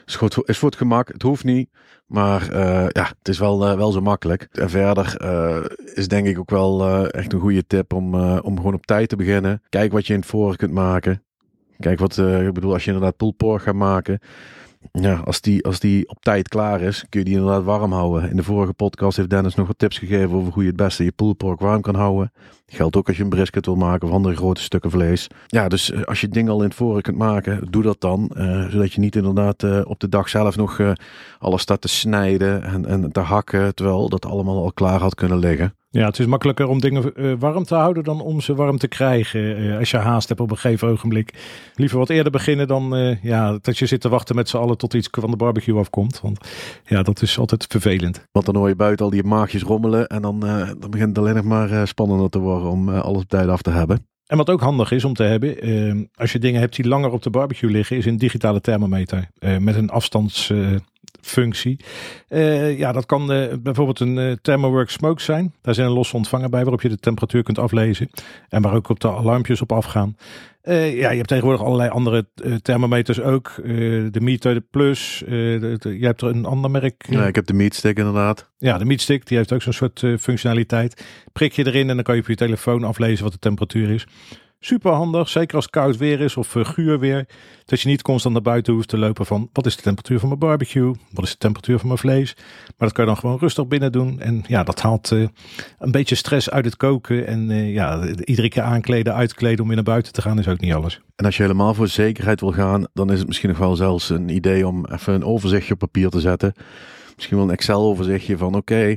Is, 0.05 0.15
goed, 0.15 0.37
is 0.45 0.57
voor 0.57 0.69
het 0.69 0.77
gemak. 0.77 1.07
Het 1.07 1.21
hoeft 1.21 1.43
niet. 1.43 1.69
Maar 2.05 2.41
uh, 2.53 2.85
ja, 2.89 3.11
het 3.17 3.27
is 3.27 3.39
wel, 3.39 3.69
uh, 3.69 3.75
wel 3.75 3.91
zo 3.91 4.01
makkelijk. 4.01 4.47
En 4.51 4.69
verder 4.69 5.17
uh, 5.21 5.65
is 5.93 6.07
denk 6.07 6.27
ik 6.27 6.39
ook 6.39 6.49
wel 6.49 7.07
echt 7.09 7.33
een 7.33 7.39
goede 7.39 7.67
tip 7.67 7.93
om, 7.93 8.15
om 8.39 8.57
gewoon 8.57 8.73
op 8.73 8.85
tijd 8.85 9.09
te 9.09 9.15
beginnen. 9.15 9.61
Kijk 9.69 9.91
wat 9.91 10.07
je 10.07 10.13
in 10.13 10.19
het 10.19 10.29
voren 10.29 10.57
kunt 10.57 10.73
maken. 10.73 11.23
Kijk 11.79 11.99
wat, 11.99 12.17
ik 12.17 12.53
bedoel, 12.53 12.73
als 12.73 12.85
je 12.85 12.91
inderdaad 12.91 13.37
pulled 13.37 13.61
gaat 13.61 13.75
maken 13.75 14.19
ja, 14.91 15.15
als 15.15 15.41
die, 15.41 15.65
als 15.65 15.79
die 15.79 16.09
op 16.09 16.17
tijd 16.21 16.47
klaar 16.47 16.81
is, 16.81 17.05
kun 17.09 17.19
je 17.19 17.25
die 17.25 17.35
inderdaad 17.35 17.63
warm 17.63 17.91
houden. 17.91 18.29
In 18.29 18.35
de 18.35 18.43
vorige 18.43 18.73
podcast 18.73 19.17
heeft 19.17 19.29
Dennis 19.29 19.55
nog 19.55 19.67
wat 19.67 19.77
tips 19.77 19.97
gegeven 19.97 20.31
over 20.31 20.53
hoe 20.53 20.63
je 20.63 20.67
het 20.67 20.77
beste 20.77 21.03
je 21.03 21.11
pulled 21.11 21.59
warm 21.59 21.81
kan 21.81 21.95
houden. 21.95 22.31
Geldt 22.65 22.95
ook 22.95 23.07
als 23.07 23.17
je 23.17 23.23
een 23.23 23.29
brisket 23.29 23.65
wil 23.65 23.75
maken 23.75 24.07
of 24.07 24.13
andere 24.13 24.35
grote 24.35 24.61
stukken 24.61 24.91
vlees. 24.91 25.27
Ja, 25.47 25.67
dus 25.67 25.91
eh, 25.91 26.01
als 26.01 26.19
je 26.19 26.25
het 26.25 26.35
ding 26.35 26.49
al 26.49 26.61
in 26.61 26.67
het 26.67 26.75
voren 26.75 27.01
kunt 27.01 27.17
maken, 27.17 27.67
doe 27.69 27.83
dat 27.83 28.01
dan. 28.01 28.31
Uh, 28.37 28.69
zodat 28.69 28.93
je 28.93 28.99
niet 28.99 29.15
inderdaad 29.15 29.63
uh, 29.63 29.81
op 29.83 29.99
de 29.99 30.09
dag 30.09 30.29
zelf 30.29 30.55
nog 30.55 30.95
alles 31.39 31.61
staat 31.61 31.81
te 31.81 31.87
snijden 31.87 32.63
en, 32.63 32.85
en 32.85 33.11
te 33.11 33.19
hakken. 33.19 33.75
Terwijl 33.75 34.09
dat 34.09 34.25
allemaal 34.25 34.63
al 34.63 34.71
klaar 34.73 34.99
had 34.99 35.15
kunnen 35.15 35.37
liggen. 35.37 35.73
Ja, 35.95 36.05
het 36.05 36.19
is 36.19 36.25
makkelijker 36.25 36.67
om 36.67 36.79
dingen 36.79 37.11
uh, 37.15 37.33
warm 37.39 37.63
te 37.63 37.75
houden 37.75 38.03
dan 38.03 38.21
om 38.21 38.41
ze 38.41 38.55
warm 38.55 38.77
te 38.77 38.87
krijgen. 38.87 39.61
Uh, 39.61 39.77
als 39.77 39.91
je 39.91 39.97
haast 39.97 40.27
hebt 40.27 40.39
op 40.39 40.51
een 40.51 40.57
gegeven 40.57 40.87
ogenblik. 40.87 41.33
Liever 41.75 41.97
wat 41.97 42.09
eerder 42.09 42.31
beginnen 42.31 42.67
dan 42.67 42.97
uh, 42.97 43.23
ja, 43.23 43.57
dat 43.61 43.77
je 43.77 43.85
zit 43.85 44.01
te 44.01 44.09
wachten 44.09 44.35
met 44.35 44.49
z'n 44.49 44.57
allen 44.57 44.77
tot 44.77 44.93
iets 44.93 45.07
van 45.11 45.31
de 45.31 45.35
barbecue 45.35 45.79
afkomt. 45.79 46.21
Want 46.21 46.47
ja, 46.85 47.03
dat 47.03 47.21
is 47.21 47.39
altijd 47.39 47.65
vervelend. 47.69 48.25
Want 48.31 48.45
dan 48.45 48.55
hoor 48.55 48.67
je 48.67 48.75
buiten 48.75 49.05
al 49.05 49.11
die 49.11 49.23
maagjes 49.23 49.61
rommelen 49.61 50.07
en 50.07 50.21
dan, 50.21 50.39
dan 50.79 50.89
begint 50.89 51.09
het 51.09 51.17
alleen 51.17 51.35
nog 51.35 51.43
maar 51.43 51.87
spannender 51.87 52.29
te 52.29 52.39
worden 52.39 52.69
om 52.69 52.89
alles 52.89 53.21
op 53.21 53.29
tijd 53.29 53.47
af 53.47 53.61
te 53.61 53.71
hebben. 53.71 54.07
En 54.25 54.37
wat 54.37 54.49
ook 54.49 54.61
handig 54.61 54.91
is 54.91 55.05
om 55.05 55.13
te 55.13 55.23
hebben, 55.23 55.69
uh, 55.69 56.05
als 56.15 56.31
je 56.31 56.39
dingen 56.39 56.59
hebt 56.59 56.75
die 56.75 56.87
langer 56.87 57.11
op 57.11 57.23
de 57.23 57.29
barbecue 57.29 57.71
liggen, 57.71 57.97
is 57.97 58.05
een 58.05 58.17
digitale 58.17 58.61
thermometer. 58.61 59.29
Uh, 59.39 59.57
met 59.57 59.75
een. 59.75 59.91
Uh, 60.51 60.75
ja, 62.77 62.91
dat 62.91 63.05
kan 63.05 63.27
bijvoorbeeld 63.61 63.99
een 63.99 64.39
Thermowork 64.41 64.89
Smoke 64.89 65.21
zijn. 65.21 65.53
Daar 65.61 65.73
zijn 65.73 65.87
een 65.87 65.93
losse 65.93 66.15
ontvanger 66.15 66.49
bij 66.49 66.61
waarop 66.61 66.81
je 66.81 66.89
de 66.89 66.97
temperatuur 66.97 67.43
kunt 67.43 67.59
aflezen. 67.59 68.09
En 68.49 68.61
waar 68.61 68.73
ook 68.73 68.89
op 68.89 68.99
de 68.99 69.11
alarmpjes 69.11 69.61
op 69.61 69.71
afgaan. 69.71 70.15
Uh, 70.63 70.97
ja, 70.97 71.09
je 71.09 71.15
hebt 71.17 71.27
tegenwoordig 71.27 71.63
allerlei 71.65 71.89
andere 71.89 72.27
uh, 72.43 72.55
thermometers 72.55 73.21
ook. 73.21 73.55
Uh, 73.63 74.07
de 74.11 74.21
Meter 74.21 74.53
de 74.53 74.63
Plus. 74.71 75.23
De, 75.27 75.77
de, 75.79 75.99
je 75.99 76.05
hebt 76.05 76.21
er 76.21 76.27
een 76.27 76.45
ander 76.45 76.71
merk. 76.71 77.05
Ja, 77.09 77.27
ik 77.27 77.35
heb 77.35 77.45
de 77.45 77.53
Meatstick 77.53 77.97
inderdaad. 77.97 78.51
Ja, 78.57 78.77
de 78.77 78.85
Meatstick 78.85 79.25
die 79.27 79.37
heeft 79.37 79.53
ook 79.53 79.61
zo'n 79.61 79.73
soort 79.73 80.05
functionaliteit. 80.19 81.05
Prik 81.33 81.53
je 81.53 81.67
erin 81.67 81.89
en 81.89 81.95
dan 81.95 82.03
kan 82.03 82.15
je 82.15 82.21
op 82.21 82.27
je 82.27 82.35
telefoon 82.35 82.83
aflezen 82.83 83.23
wat 83.23 83.33
de 83.33 83.39
temperatuur 83.39 83.89
is. 83.89 84.07
Super 84.65 84.91
handig, 84.91 85.29
zeker 85.29 85.55
als 85.55 85.65
het 85.65 85.73
koud 85.73 85.97
weer 85.97 86.21
is 86.21 86.37
of 86.37 86.55
uh, 86.55 86.65
guur 86.65 86.99
weer. 86.99 87.27
Dat 87.65 87.81
je 87.81 87.89
niet 87.89 88.01
constant 88.01 88.33
naar 88.33 88.43
buiten 88.43 88.73
hoeft 88.73 88.87
te 88.87 88.97
lopen 88.97 89.25
van 89.25 89.49
wat 89.53 89.65
is 89.65 89.75
de 89.75 89.81
temperatuur 89.81 90.19
van 90.19 90.27
mijn 90.27 90.39
barbecue? 90.39 90.93
Wat 91.11 91.23
is 91.23 91.31
de 91.31 91.37
temperatuur 91.37 91.79
van 91.79 91.87
mijn 91.87 91.99
vlees? 91.99 92.35
Maar 92.65 92.73
dat 92.77 92.91
kan 92.91 93.05
je 93.05 93.11
dan 93.11 93.19
gewoon 93.19 93.39
rustig 93.39 93.67
binnen 93.67 93.91
doen. 93.91 94.19
En 94.19 94.43
ja, 94.47 94.63
dat 94.63 94.81
haalt 94.81 95.11
uh, 95.11 95.27
een 95.79 95.91
beetje 95.91 96.15
stress 96.15 96.49
uit 96.49 96.65
het 96.65 96.77
koken. 96.77 97.27
En 97.27 97.49
uh, 97.49 97.73
ja, 97.73 98.07
iedere 98.23 98.49
keer 98.49 98.61
aankleden, 98.61 99.13
uitkleden 99.13 99.59
om 99.59 99.65
weer 99.65 99.75
naar 99.75 99.85
buiten 99.85 100.13
te 100.13 100.21
gaan 100.21 100.39
is 100.39 100.47
ook 100.47 100.59
niet 100.59 100.73
alles. 100.73 101.01
En 101.15 101.25
als 101.25 101.37
je 101.37 101.43
helemaal 101.43 101.73
voor 101.73 101.87
zekerheid 101.87 102.39
wil 102.39 102.51
gaan, 102.51 102.87
dan 102.93 103.11
is 103.11 103.17
het 103.19 103.27
misschien 103.27 103.49
nog 103.49 103.57
wel 103.57 103.75
zelfs 103.75 104.09
een 104.09 104.29
idee 104.29 104.67
om 104.67 104.85
even 104.85 105.13
een 105.13 105.25
overzichtje 105.25 105.73
op 105.73 105.79
papier 105.79 106.09
te 106.09 106.19
zetten. 106.19 106.53
Misschien 107.15 107.37
wel 107.37 107.45
een 107.45 107.53
Excel-overzichtje 107.53 108.37
van 108.37 108.55
oké, 108.55 108.95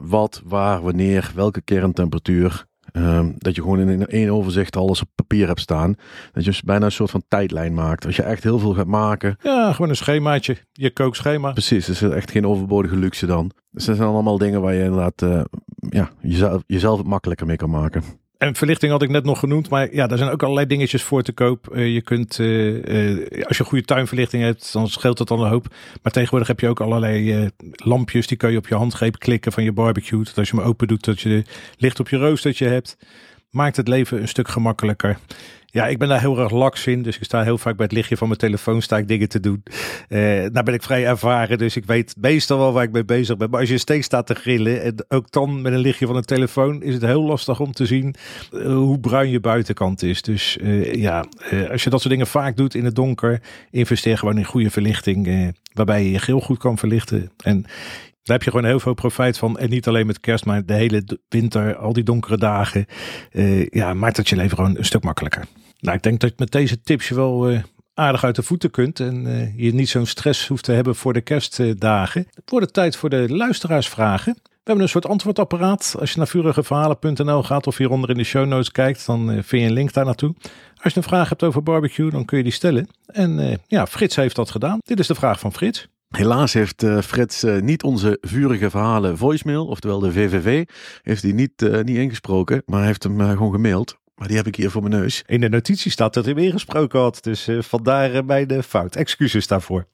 wat, 0.00 0.42
waar, 0.44 0.82
wanneer, 0.82 1.32
welke 1.34 1.60
kerntemperatuur. 1.60 2.68
Um, 2.92 3.34
dat 3.38 3.54
je 3.54 3.62
gewoon 3.62 3.88
in 3.88 4.06
één 4.06 4.30
overzicht 4.30 4.76
alles 4.76 5.00
op 5.00 5.08
papier 5.14 5.46
hebt 5.46 5.60
staan. 5.60 5.94
Dat 6.32 6.44
je 6.44 6.50
dus 6.50 6.62
bijna 6.62 6.84
een 6.84 6.92
soort 6.92 7.10
van 7.10 7.22
tijdlijn 7.28 7.74
maakt. 7.74 8.06
Als 8.06 8.16
je 8.16 8.22
echt 8.22 8.42
heel 8.42 8.58
veel 8.58 8.74
gaat 8.74 8.86
maken. 8.86 9.36
Ja, 9.42 9.72
gewoon 9.72 9.90
een 9.90 9.96
schemaatje. 9.96 10.56
Je 10.72 10.90
kookschema. 10.90 11.52
Precies, 11.52 11.86
dus 11.86 12.02
is 12.02 12.10
echt 12.10 12.30
geen 12.30 12.46
overbodige 12.46 12.96
luxe 12.96 13.26
dan. 13.26 13.50
Dus 13.70 13.84
dat 13.84 13.96
zijn 13.96 14.08
allemaal 14.08 14.38
dingen 14.38 14.60
waar 14.60 14.74
je 14.74 14.84
inderdaad 14.84 15.22
uh, 15.22 15.42
ja, 15.88 16.10
jezelf, 16.20 16.62
jezelf 16.66 16.98
het 16.98 17.06
makkelijker 17.06 17.46
mee 17.46 17.56
kan 17.56 17.70
maken. 17.70 18.02
En 18.40 18.54
verlichting 18.54 18.92
had 18.92 19.02
ik 19.02 19.08
net 19.08 19.24
nog 19.24 19.38
genoemd, 19.38 19.68
maar 19.68 19.94
ja, 19.94 20.06
daar 20.06 20.18
zijn 20.18 20.30
ook 20.30 20.42
allerlei 20.42 20.66
dingetjes 20.66 21.02
voor 21.02 21.22
te 21.22 21.32
koop. 21.32 21.68
Uh, 21.72 21.94
je 21.94 22.02
kunt, 22.02 22.38
uh, 22.38 23.14
uh, 23.14 23.44
als 23.46 23.56
je 23.56 23.64
goede 23.64 23.84
tuinverlichting 23.84 24.42
hebt, 24.42 24.72
dan 24.72 24.88
scheelt 24.88 25.18
dat 25.18 25.30
al 25.30 25.44
een 25.44 25.50
hoop. 25.50 25.66
Maar 26.02 26.12
tegenwoordig 26.12 26.48
heb 26.48 26.60
je 26.60 26.68
ook 26.68 26.80
allerlei 26.80 27.48
lampjes, 27.72 28.26
die 28.26 28.36
kun 28.36 28.50
je 28.50 28.56
op 28.56 28.68
je 28.68 28.74
handgreep 28.74 29.18
klikken 29.18 29.52
van 29.52 29.62
je 29.62 29.72
barbecue. 29.72 30.24
Dat 30.24 30.38
als 30.38 30.50
je 30.50 30.56
hem 30.56 30.64
open 30.64 30.88
doet, 30.88 31.04
dat 31.04 31.20
je 31.20 31.44
licht 31.76 32.00
op 32.00 32.08
je 32.08 32.16
roostertje 32.16 32.66
hebt. 32.66 32.96
Maakt 33.50 33.76
het 33.76 33.88
leven 33.88 34.20
een 34.20 34.28
stuk 34.28 34.48
gemakkelijker. 34.48 35.18
Ja, 35.70 35.86
ik 35.86 35.98
ben 35.98 36.08
daar 36.08 36.20
heel 36.20 36.38
erg 36.38 36.50
laks 36.50 36.86
in. 36.86 37.02
Dus 37.02 37.16
ik 37.16 37.24
sta 37.24 37.42
heel 37.42 37.58
vaak 37.58 37.76
bij 37.76 37.84
het 37.84 37.94
lichtje 37.94 38.16
van 38.16 38.26
mijn 38.26 38.38
telefoon 38.38 38.82
sta 38.82 38.96
ik 38.96 39.08
dingen 39.08 39.28
te 39.28 39.40
doen. 39.40 39.62
Uh, 40.08 40.20
nou 40.20 40.62
ben 40.62 40.74
ik 40.74 40.82
vrij 40.82 41.06
ervaren, 41.06 41.58
dus 41.58 41.76
ik 41.76 41.84
weet 41.84 42.14
meestal 42.18 42.58
wel 42.58 42.72
waar 42.72 42.84
ik 42.84 42.92
mee 42.92 43.04
bezig 43.04 43.36
ben. 43.36 43.50
Maar 43.50 43.60
als 43.60 43.68
je 43.68 43.78
steeds 43.78 44.06
staat 44.06 44.26
te 44.26 44.34
grillen 44.34 44.82
en 44.82 44.94
ook 45.08 45.30
dan 45.30 45.62
met 45.62 45.72
een 45.72 45.78
lichtje 45.78 46.06
van 46.06 46.16
een 46.16 46.22
telefoon, 46.22 46.82
is 46.82 46.94
het 46.94 47.02
heel 47.02 47.22
lastig 47.22 47.60
om 47.60 47.72
te 47.72 47.86
zien 47.86 48.14
uh, 48.52 48.66
hoe 48.66 49.00
bruin 49.00 49.30
je 49.30 49.40
buitenkant 49.40 50.02
is. 50.02 50.22
Dus 50.22 50.58
uh, 50.60 50.94
ja, 50.94 51.24
als 51.70 51.84
je 51.84 51.90
dat 51.90 52.00
soort 52.00 52.12
dingen 52.12 52.26
vaak 52.26 52.56
doet 52.56 52.74
in 52.74 52.84
het 52.84 52.94
donker, 52.94 53.40
investeer 53.70 54.18
gewoon 54.18 54.38
in 54.38 54.44
goede 54.44 54.70
verlichting, 54.70 55.54
waarbij 55.72 56.04
je 56.04 56.10
je 56.10 56.18
grill 56.18 56.40
goed 56.40 56.58
kan 56.58 56.78
verlichten. 56.78 57.30
En 57.36 57.66
daar 58.22 58.36
heb 58.36 58.42
je 58.42 58.50
gewoon 58.50 58.66
heel 58.66 58.80
veel 58.80 58.94
profijt 58.94 59.38
van. 59.38 59.58
En 59.58 59.70
niet 59.70 59.88
alleen 59.88 60.06
met 60.06 60.20
kerst, 60.20 60.44
maar 60.44 60.66
de 60.66 60.74
hele 60.74 61.18
winter, 61.28 61.76
al 61.76 61.92
die 61.92 62.04
donkere 62.04 62.36
dagen. 62.36 62.86
Uh, 63.32 63.66
ja, 63.66 63.94
maakt 63.94 64.16
het 64.16 64.28
je 64.28 64.36
leven 64.36 64.56
gewoon 64.56 64.76
een 64.76 64.84
stuk 64.84 65.04
makkelijker. 65.04 65.44
Nou, 65.80 65.96
ik 65.96 66.02
denk 66.02 66.20
dat 66.20 66.30
je 66.30 66.36
met 66.38 66.52
deze 66.52 66.80
tips 66.80 67.08
je 67.08 67.14
wel 67.14 67.50
uh, 67.50 67.62
aardig 67.94 68.24
uit 68.24 68.36
de 68.36 68.42
voeten 68.42 68.70
kunt. 68.70 69.00
En 69.00 69.26
uh, 69.26 69.58
je 69.58 69.74
niet 69.74 69.88
zo'n 69.88 70.06
stress 70.06 70.48
hoeft 70.48 70.64
te 70.64 70.72
hebben 70.72 70.96
voor 70.96 71.12
de 71.12 71.20
kerstdagen. 71.20 72.26
Het 72.34 72.50
wordt 72.50 72.72
tijd 72.72 72.96
voor 72.96 73.10
de 73.10 73.26
luisteraarsvragen. 73.28 74.32
We 74.42 74.66
hebben 74.76 74.84
een 74.84 74.90
soort 74.90 75.06
antwoordapparaat. 75.06 75.96
Als 75.98 76.10
je 76.10 76.18
naar 76.18 76.28
vurigeverhalen.nl 76.28 77.42
gaat 77.42 77.66
of 77.66 77.76
hieronder 77.76 78.10
in 78.10 78.16
de 78.16 78.24
show 78.24 78.46
notes 78.46 78.70
kijkt, 78.70 79.06
dan 79.06 79.26
vind 79.26 79.62
je 79.62 79.68
een 79.68 79.72
link 79.72 79.92
daar 79.92 80.04
naartoe. 80.04 80.34
Als 80.82 80.92
je 80.92 80.98
een 80.98 81.06
vraag 81.06 81.28
hebt 81.28 81.42
over 81.42 81.62
barbecue, 81.62 82.10
dan 82.10 82.24
kun 82.24 82.38
je 82.38 82.44
die 82.44 82.52
stellen. 82.52 82.88
En 83.06 83.60
ja, 83.66 83.86
Frits 83.86 84.16
heeft 84.16 84.36
dat 84.36 84.50
gedaan. 84.50 84.78
Dit 84.82 84.98
is 84.98 85.06
de 85.06 85.14
vraag 85.14 85.40
van 85.40 85.52
Frits. 85.52 85.88
Helaas 86.10 86.52
heeft 86.52 86.82
uh, 86.82 87.00
Frits 87.00 87.44
uh, 87.44 87.60
niet 87.60 87.82
onze 87.82 88.18
vurige 88.20 88.70
verhalen 88.70 89.18
voicemail, 89.18 89.66
oftewel 89.66 89.98
de 89.98 90.12
VVV, 90.12 90.64
heeft 91.02 91.22
hij 91.22 91.32
niet, 91.32 91.62
uh, 91.62 91.82
niet 91.82 91.96
ingesproken, 91.96 92.62
maar 92.66 92.84
heeft 92.84 93.02
hem 93.02 93.20
gewoon 93.20 93.52
gemaild. 93.52 93.98
Maar 94.14 94.28
die 94.28 94.36
heb 94.36 94.46
ik 94.46 94.56
hier 94.56 94.70
voor 94.70 94.82
mijn 94.82 95.00
neus. 95.00 95.22
In 95.26 95.40
de 95.40 95.48
notitie 95.48 95.90
staat 95.90 96.14
dat 96.14 96.24
hij 96.24 96.34
weer 96.34 96.52
gesproken 96.52 97.00
had, 97.00 97.22
dus 97.22 97.48
vandaar 97.58 98.24
mijn 98.24 98.62
fout. 98.62 98.96
Excuses 98.96 99.46
daarvoor. 99.46 99.86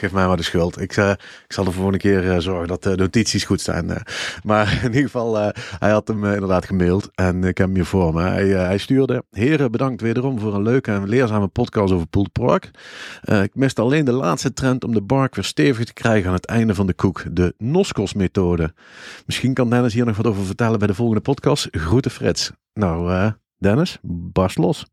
Geef 0.00 0.12
mij 0.12 0.26
maar 0.26 0.36
de 0.36 0.42
schuld. 0.42 0.80
Ik, 0.80 0.96
uh, 0.96 1.10
ik 1.10 1.52
zal 1.52 1.72
voor 1.72 1.92
een 1.92 1.98
keer 1.98 2.24
uh, 2.24 2.38
zorgen 2.38 2.68
dat 2.68 2.82
de 2.82 2.96
notities 2.96 3.44
goed 3.44 3.60
zijn. 3.60 3.88
Uh. 3.88 3.96
Maar 4.44 4.72
in 4.84 4.88
ieder 4.88 5.02
geval, 5.02 5.36
hij 5.78 5.90
had 5.90 6.08
hem 6.08 6.24
inderdaad 6.24 6.66
gemaild. 6.66 7.10
En 7.14 7.44
ik 7.44 7.58
heb 7.58 7.66
hem 7.66 7.74
hier 7.74 7.84
voor 7.84 8.14
me. 8.14 8.22
Hij, 8.22 8.46
hij 8.46 8.78
stuurde. 8.78 9.24
Heren, 9.30 9.70
bedankt 9.70 10.00
wederom 10.00 10.38
voor 10.38 10.54
een 10.54 10.62
leuke 10.62 10.92
en 10.92 11.08
leerzame 11.08 11.46
podcast 11.46 11.92
over 11.92 12.06
pulled 12.06 12.32
pork. 12.32 12.70
ik 13.24 13.54
miste 13.54 13.80
alleen 13.80 14.04
de 14.04 14.12
laatste 14.12 14.52
trend 14.52 14.84
om 14.84 14.94
de 14.94 15.02
bark 15.02 15.34
weer 15.34 15.44
stevig 15.44 15.84
te 15.84 15.92
krijgen 15.92 16.28
aan 16.28 16.34
het 16.34 16.46
einde 16.46 16.74
van 16.74 16.86
de 16.86 16.94
koek. 16.94 17.24
De 17.30 17.54
Noskos 17.58 18.14
methode. 18.14 18.72
Misschien 19.26 19.54
kan 19.54 19.70
Dennis 19.70 19.94
hier 19.94 20.06
nog 20.06 20.16
wat 20.16 20.26
over 20.26 20.44
vertellen 20.44 20.78
bij 20.78 20.88
de 20.88 20.94
volgende 20.94 21.20
podcast. 21.20 21.68
Groeten 21.70 22.10
Frits. 22.10 22.50
Nou, 22.74 23.32
Dennis, 23.58 23.98
barst 24.02 24.58
los. 24.58 24.86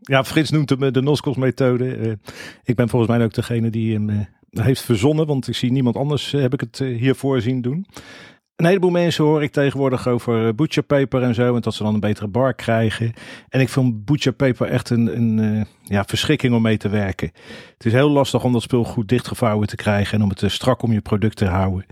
Ja, 0.00 0.24
Frits 0.24 0.50
noemt 0.50 0.70
hem 0.70 0.92
de 0.92 1.02
Noskos 1.02 1.36
methode. 1.36 2.18
ik 2.64 2.76
ben 2.76 2.88
volgens 2.88 3.10
mij 3.10 3.24
ook 3.24 3.34
degene 3.34 3.70
die 3.70 3.94
hem 3.94 4.26
heeft 4.60 4.82
verzonnen, 4.82 5.26
want 5.26 5.48
ik 5.48 5.54
zie 5.54 5.72
niemand 5.72 5.96
anders 5.96 6.32
heb 6.32 6.52
ik 6.52 6.60
het 6.60 6.78
hiervoor 6.78 7.40
zien 7.40 7.62
doen. 7.62 7.86
Een 8.56 8.66
heleboel 8.66 8.90
mensen 8.90 9.24
hoor 9.24 9.42
ik 9.42 9.52
tegenwoordig 9.52 10.08
over 10.08 10.54
butcher 10.54 10.82
paper 10.82 11.22
en 11.22 11.34
zo, 11.34 11.54
en 11.54 11.60
dat 11.60 11.74
ze 11.74 11.82
dan 11.82 11.94
een 11.94 12.00
betere 12.00 12.28
bar 12.28 12.54
krijgen. 12.54 13.12
En 13.48 13.60
ik 13.60 13.68
vind 13.68 14.04
butcher 14.04 14.32
paper 14.32 14.66
echt 14.66 14.90
een, 14.90 15.16
een 15.16 15.66
ja, 15.82 16.04
verschrikking 16.04 16.54
om 16.54 16.62
mee 16.62 16.76
te 16.76 16.88
werken. 16.88 17.30
Het 17.72 17.86
is 17.86 17.92
heel 17.92 18.10
lastig 18.10 18.44
om 18.44 18.52
dat 18.52 18.62
spul 18.62 18.84
goed 18.84 19.08
dichtgevouwen 19.08 19.66
te 19.66 19.76
krijgen 19.76 20.18
en 20.18 20.22
om 20.22 20.28
het 20.28 20.42
strak 20.46 20.82
om 20.82 20.92
je 20.92 21.00
product 21.00 21.36
te 21.36 21.46
houden. 21.46 21.86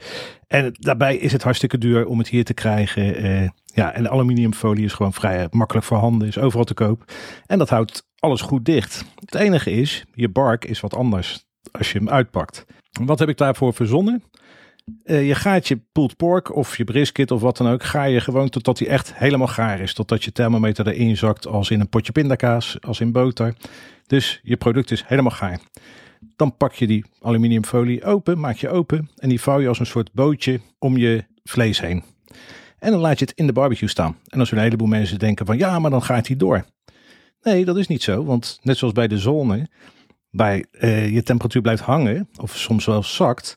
En 0.46 0.74
daarbij 0.78 1.16
is 1.16 1.32
het 1.32 1.42
hartstikke 1.42 1.78
duur 1.78 2.06
om 2.06 2.18
het 2.18 2.28
hier 2.28 2.44
te 2.44 2.54
krijgen. 2.54 3.24
Uh, 3.24 3.48
ja, 3.64 3.92
en 3.92 4.10
aluminiumfolie 4.10 4.84
is 4.84 4.92
gewoon 4.92 5.12
vrij 5.12 5.46
makkelijk 5.50 5.86
voorhanden, 5.86 6.28
is 6.28 6.38
overal 6.38 6.64
te 6.64 6.74
koop. 6.74 7.12
En 7.46 7.58
dat 7.58 7.68
houdt 7.68 8.06
alles 8.18 8.40
goed 8.40 8.64
dicht. 8.64 9.04
Het 9.20 9.34
enige 9.34 9.70
is, 9.70 10.04
je 10.14 10.28
bark 10.28 10.64
is 10.64 10.80
wat 10.80 10.94
anders 10.94 11.43
als 11.78 11.92
je 11.92 11.98
hem 11.98 12.08
uitpakt. 12.08 12.64
Wat 13.04 13.18
heb 13.18 13.28
ik 13.28 13.36
daarvoor 13.36 13.74
verzonnen? 13.74 14.22
Uh, 15.04 15.26
je 15.26 15.34
gaat 15.34 15.68
je 15.68 15.80
pulled 15.92 16.16
pork 16.16 16.54
of 16.54 16.76
je 16.76 16.84
brisket 16.84 17.30
of 17.30 17.40
wat 17.40 17.56
dan 17.56 17.68
ook, 17.68 17.82
ga 17.82 18.04
je 18.04 18.20
gewoon 18.20 18.48
totdat 18.48 18.78
hij 18.78 18.88
echt 18.88 19.14
helemaal 19.14 19.46
gaar 19.46 19.80
is. 19.80 19.94
Totdat 19.94 20.24
je 20.24 20.32
thermometer 20.32 20.88
erin 20.88 21.16
zakt 21.16 21.46
als 21.46 21.70
in 21.70 21.80
een 21.80 21.88
potje 21.88 22.12
pindakaas, 22.12 22.76
als 22.80 23.00
in 23.00 23.12
boter. 23.12 23.54
Dus 24.06 24.40
je 24.42 24.56
product 24.56 24.90
is 24.90 25.04
helemaal 25.06 25.30
gaar. 25.30 25.60
Dan 26.36 26.56
pak 26.56 26.72
je 26.72 26.86
die 26.86 27.04
aluminiumfolie 27.20 28.04
open, 28.04 28.40
maak 28.40 28.56
je 28.56 28.68
open 28.68 29.10
en 29.16 29.28
die 29.28 29.40
vouw 29.40 29.60
je 29.60 29.68
als 29.68 29.78
een 29.78 29.86
soort 29.86 30.12
bootje 30.12 30.60
om 30.78 30.96
je 30.96 31.24
vlees 31.44 31.80
heen. 31.80 32.02
En 32.78 32.90
dan 32.90 33.00
laat 33.00 33.18
je 33.18 33.24
het 33.24 33.36
in 33.36 33.46
de 33.46 33.52
barbecue 33.52 33.88
staan. 33.88 34.16
En 34.28 34.40
als 34.40 34.50
een 34.50 34.58
heleboel 34.58 34.88
mensen 34.88 35.18
denken 35.18 35.46
van 35.46 35.58
ja, 35.58 35.78
maar 35.78 35.90
dan 35.90 36.02
gaat 36.02 36.26
hij 36.26 36.36
door. 36.36 36.64
Nee, 37.42 37.64
dat 37.64 37.76
is 37.76 37.86
niet 37.86 38.02
zo, 38.02 38.24
want 38.24 38.58
net 38.62 38.76
zoals 38.76 38.94
bij 38.94 39.08
de 39.08 39.18
zone 39.18 39.68
bij 40.34 40.64
uh, 40.72 41.10
je 41.10 41.22
temperatuur 41.22 41.62
blijft 41.62 41.82
hangen, 41.82 42.28
of 42.40 42.56
soms 42.56 42.84
wel 42.84 43.02
zakt, 43.02 43.56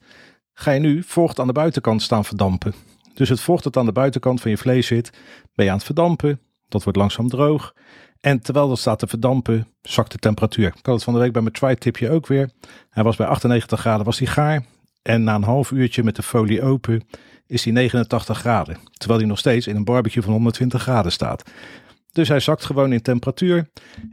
ga 0.53 0.71
je 0.71 0.79
nu 0.79 1.03
vocht 1.03 1.39
aan 1.39 1.47
de 1.47 1.53
buitenkant 1.53 2.01
staan 2.01 2.25
verdampen. 2.25 2.73
Dus 3.13 3.29
het 3.29 3.39
vocht 3.39 3.63
dat 3.63 3.77
aan 3.77 3.85
de 3.85 3.91
buitenkant 3.91 4.41
van 4.41 4.51
je 4.51 4.57
vlees 4.57 4.87
zit, 4.87 5.09
ben 5.55 5.65
je 5.65 5.71
aan 5.71 5.77
het 5.77 5.85
verdampen. 5.85 6.39
Dat 6.67 6.83
wordt 6.83 6.97
langzaam 6.97 7.29
droog. 7.29 7.73
En 8.19 8.41
terwijl 8.41 8.67
dat 8.67 8.79
staat 8.79 8.99
te 8.99 9.07
verdampen, 9.07 9.67
zakt 9.81 10.11
de 10.11 10.17
temperatuur. 10.17 10.67
Ik 10.67 10.85
had 10.85 10.95
het 10.95 11.03
van 11.03 11.13
de 11.13 11.19
week 11.19 11.31
bij 11.31 11.41
mijn 11.41 11.53
tri-tipje 11.53 12.09
ook 12.09 12.27
weer. 12.27 12.49
Hij 12.89 13.03
was 13.03 13.15
bij 13.15 13.27
98 13.27 13.79
graden, 13.79 14.05
was 14.05 14.19
hij 14.19 14.27
gaar. 14.27 14.65
En 15.01 15.23
na 15.23 15.35
een 15.35 15.43
half 15.43 15.71
uurtje 15.71 16.03
met 16.03 16.15
de 16.15 16.23
folie 16.23 16.61
open 16.61 17.07
is 17.47 17.63
hij 17.63 17.73
89 17.73 18.37
graden. 18.37 18.77
Terwijl 18.91 19.19
hij 19.19 19.29
nog 19.29 19.39
steeds 19.39 19.67
in 19.67 19.75
een 19.75 19.83
barbecue 19.83 20.23
van 20.23 20.31
120 20.31 20.81
graden 20.81 21.11
staat. 21.11 21.51
Dus 22.17 22.27
hij 22.27 22.39
zakt 22.39 22.65
gewoon 22.65 22.93
in 22.93 23.01
temperatuur. 23.01 23.69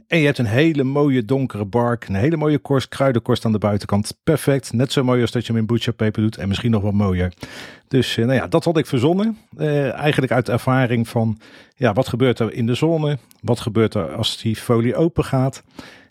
En 0.07 0.19
je 0.19 0.25
hebt 0.25 0.37
een 0.37 0.45
hele 0.45 0.83
mooie 0.83 1.25
donkere 1.25 1.65
bark. 1.65 2.07
Een 2.07 2.15
hele 2.15 2.37
mooie 2.37 2.57
korst, 2.57 2.87
kruidenkorst 2.87 3.45
aan 3.45 3.51
de 3.51 3.57
buitenkant. 3.57 4.17
Perfect. 4.23 4.73
Net 4.73 4.91
zo 4.91 5.03
mooi 5.03 5.21
als 5.21 5.31
dat 5.31 5.45
je 5.45 5.51
hem 5.51 5.61
in 5.61 5.67
butcherpaper 5.67 6.21
doet. 6.21 6.37
En 6.37 6.47
misschien 6.47 6.71
nog 6.71 6.81
wat 6.81 6.93
mooier. 6.93 7.33
Dus 7.87 8.17
eh, 8.17 8.25
nou 8.25 8.37
ja, 8.37 8.47
dat 8.47 8.63
had 8.63 8.77
ik 8.77 8.85
verzonnen. 8.85 9.37
Eh, 9.57 9.93
eigenlijk 9.93 10.31
uit 10.31 10.49
ervaring 10.49 11.07
van, 11.07 11.39
ja, 11.75 11.93
wat 11.93 12.07
gebeurt 12.07 12.39
er 12.39 12.53
in 12.53 12.65
de 12.65 12.73
zone? 12.73 13.17
Wat 13.41 13.59
gebeurt 13.59 13.93
er 13.93 14.15
als 14.15 14.37
die 14.41 14.55
folie 14.55 14.95
open 14.95 15.23
gaat? 15.23 15.63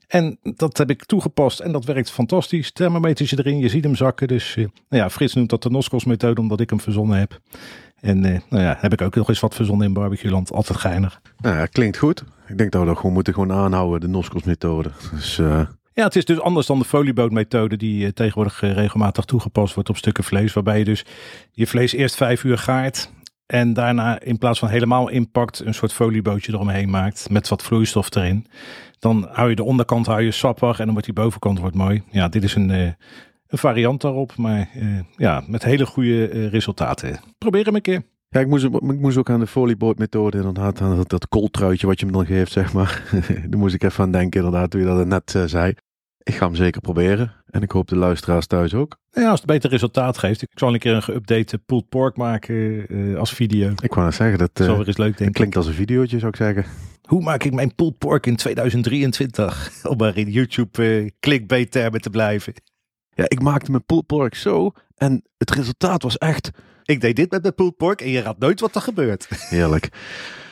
En 0.09 0.39
dat 0.43 0.79
heb 0.79 0.91
ik 0.91 1.05
toegepast 1.05 1.61
en 1.61 1.73
dat 1.73 1.85
werkt 1.85 2.11
fantastisch. 2.11 2.73
Thermometertje 2.73 3.39
erin, 3.39 3.59
je 3.59 3.69
ziet 3.69 3.85
hem 3.85 3.97
zakken. 3.97 4.29
Dus 4.29 4.57
uh, 4.57 4.67
nou 4.89 5.03
ja, 5.03 5.11
Frits 5.11 5.35
noemt 5.35 5.51
dat 5.51 5.63
de 5.63 5.71
Noskos 5.71 6.05
methode 6.05 6.41
omdat 6.41 6.61
ik 6.61 6.71
hem 6.71 6.81
verzonnen 6.81 7.19
heb. 7.19 7.41
En 8.05 8.25
uh, 8.25 8.39
nou 8.49 8.63
ja, 8.63 8.77
heb 8.79 8.93
ik 8.93 9.03
ook 9.03 9.15
nog 9.15 9.29
eens 9.29 9.41
wat 9.41 9.55
verzonnen 9.55 9.87
in 9.87 9.93
barbecueland. 9.93 10.53
Altijd 10.53 10.79
geinig. 10.79 11.21
Nou 11.39 11.57
ja, 11.57 11.67
klinkt 11.67 11.97
goed. 11.97 12.25
Ik 12.47 12.59
denk 12.59 12.71
dat 12.71 12.81
we 12.81 12.87
dat 12.87 12.97
gewoon 12.97 13.13
moeten 13.13 13.35
gewoon 13.35 13.53
aanhouden, 13.53 14.01
de 14.01 14.09
Noskos 14.09 14.43
methode. 14.43 14.91
Dus... 15.13 15.39
Uh... 15.39 15.61
Ja, 15.93 16.05
het 16.05 16.17
is 16.17 16.25
dus 16.25 16.41
anders 16.41 16.67
dan 16.67 16.79
de 16.79 16.85
foliebootmethode 16.85 17.77
die 17.77 18.05
uh, 18.05 18.09
tegenwoordig 18.09 18.61
regelmatig 18.61 19.25
toegepast 19.25 19.75
wordt 19.75 19.89
op 19.89 19.97
stukken 19.97 20.25
vlees. 20.25 20.53
Waarbij 20.53 20.79
je 20.79 20.85
dus 20.85 21.05
je 21.53 21.67
vlees 21.67 21.93
eerst 21.93 22.17
vijf 22.17 22.45
uur 22.45 22.59
gaart. 22.59 23.11
En 23.47 23.73
daarna 23.73 24.21
in 24.21 24.39
plaats 24.39 24.59
van 24.59 24.69
helemaal 24.69 25.09
inpakt 25.09 25.61
een 25.65 25.75
soort 25.75 25.93
foliebootje 25.93 26.53
eromheen 26.53 26.91
maakt. 26.91 27.31
Met 27.31 27.49
wat 27.49 27.63
vloeistof 27.63 28.15
erin. 28.15 28.47
Dan 28.99 29.29
hou 29.33 29.49
je 29.49 29.57
de 29.57 29.65
onderkant 29.65 30.07
hou 30.07 30.23
je 30.23 30.31
sappig 30.31 30.79
en 30.79 30.85
dan 30.85 30.93
wordt 30.93 31.05
die 31.05 31.15
bovenkant 31.15 31.59
wordt 31.59 31.77
mooi. 31.77 32.03
Ja, 32.11 32.29
dit 32.29 32.43
is 32.43 32.55
een, 32.55 32.97
een 33.55 33.61
variant 33.61 34.01
daarop. 34.01 34.37
Maar 34.37 34.69
ja, 35.17 35.45
met 35.47 35.65
hele 35.65 35.87
goede 35.87 36.49
resultaten. 36.49 37.21
Probeer 37.39 37.65
hem 37.65 37.75
een 37.75 37.83
keer. 37.83 38.03
Ja, 38.35 38.41
ik 38.41 38.49
moest, 38.49 38.65
ik 38.65 39.01
moest 39.01 39.17
ook 39.17 39.31
aan 39.31 39.41
de 39.41 39.47
foliebootmethode 39.47 40.37
inderdaad, 40.37 40.81
aan 40.81 40.97
dat, 40.97 41.09
dat 41.09 41.29
kooltruitje 41.29 41.87
wat 41.87 42.01
je 42.01 42.07
me 42.07 42.13
dan 42.13 42.27
geeft, 42.27 42.53
zeg 42.53 42.73
maar. 42.73 43.03
Daar 43.49 43.59
moest 43.59 43.75
ik 43.75 43.83
even 43.83 44.05
aan 44.05 44.11
denken 44.11 44.45
inderdaad, 44.45 44.71
toen 44.71 44.81
je 44.81 44.87
dat 44.87 45.07
net 45.07 45.35
uh, 45.35 45.45
zei. 45.45 45.75
Ik 46.23 46.35
ga 46.35 46.47
hem 46.47 46.55
zeker 46.55 46.81
proberen. 46.81 47.33
En 47.51 47.63
ik 47.63 47.71
hoop 47.71 47.89
de 47.89 47.97
luisteraars 47.97 48.47
thuis 48.47 48.75
ook. 48.75 48.97
Ja, 49.11 49.31
als 49.31 49.41
het 49.41 49.49
beter 49.49 49.71
resultaat 49.71 50.19
geeft. 50.19 50.43
Ik 50.43 50.49
zal 50.55 50.73
een 50.73 50.79
keer 50.79 50.95
een 50.95 51.03
geüpdate 51.03 51.65
pulled 51.67 51.89
pork 51.89 52.17
maken 52.17 52.93
uh, 52.95 53.19
als 53.19 53.33
video. 53.33 53.73
Ik 53.83 53.95
wou 53.95 54.07
net 54.07 54.15
zeggen, 54.15 54.39
dat, 54.39 54.61
uh, 54.61 54.77
weer 54.77 54.87
eens 54.87 54.97
leuk, 54.97 55.19
denk 55.19 55.33
klinkt 55.33 55.57
als 55.57 55.67
een 55.67 55.73
videootje, 55.73 56.19
zou 56.19 56.31
ik 56.31 56.37
zeggen. 56.37 56.65
Hoe 57.09 57.23
maak 57.23 57.45
ik 57.45 57.53
mijn 57.53 57.75
pulled 57.75 57.99
pork 57.99 58.27
in 58.27 58.37
2023? 58.37 59.71
Om 59.91 59.97
maar 59.97 60.17
in 60.17 60.31
YouTube 60.31 61.13
clickbait 61.21 61.71
termen 61.71 62.01
te 62.01 62.11
blijven. 62.11 62.55
Ja, 63.15 63.25
ik 63.29 63.43
maakte 63.43 63.71
mijn 63.71 63.85
pulled 63.85 64.07
pork 64.07 64.35
zo 64.35 64.73
en 64.97 65.25
het 65.39 65.51
resultaat 65.51 66.03
was 66.03 66.19
echt... 66.19 66.51
Ik 66.85 67.01
deed 67.01 67.17
dit 67.17 67.31
met 67.31 67.43
mijn 67.43 67.55
pulled 67.55 67.77
pork 67.77 68.01
en 68.01 68.09
je 68.09 68.21
raadt 68.21 68.39
nooit 68.39 68.61
wat 68.61 68.75
er 68.75 68.81
gebeurt. 68.81 69.29
Heerlijk. 69.49 69.89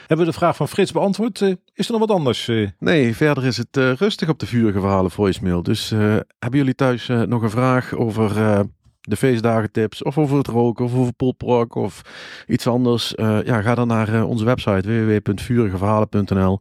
Hebben 0.06 0.26
we 0.26 0.32
de 0.32 0.38
vraag 0.38 0.56
van 0.56 0.68
Frits 0.68 0.92
beantwoord? 0.92 1.40
Uh, 1.40 1.54
is 1.74 1.86
er 1.86 1.92
nog 1.92 2.00
wat 2.00 2.16
anders? 2.16 2.48
Uh? 2.48 2.68
Nee, 2.78 3.16
verder 3.16 3.44
is 3.44 3.56
het 3.56 3.76
uh, 3.76 3.92
rustig 3.92 4.28
op 4.28 4.38
de 4.38 4.46
vurige 4.46 4.80
verhalen 4.80 5.10
voicemail. 5.10 5.62
Dus 5.62 5.90
hebben 5.90 6.58
jullie 6.58 6.74
thuis 6.74 7.06
nog 7.06 7.42
een 7.42 7.50
vraag 7.50 7.94
over 7.94 8.34
de 9.00 9.16
feestdagen 9.16 9.72
tips 9.72 10.02
of 10.02 10.18
over 10.18 10.36
het 10.36 10.46
roken 10.46 10.84
of 10.84 10.94
over 10.94 11.12
polprok 11.12 11.74
of 11.74 12.02
iets 12.46 12.66
anders? 12.66 13.12
ja, 13.16 13.60
ga 13.60 13.74
dan 13.74 13.88
naar 13.88 14.24
onze 14.24 14.44
website 14.44 14.88
www.vurigeverhalen.nl. 14.88 16.60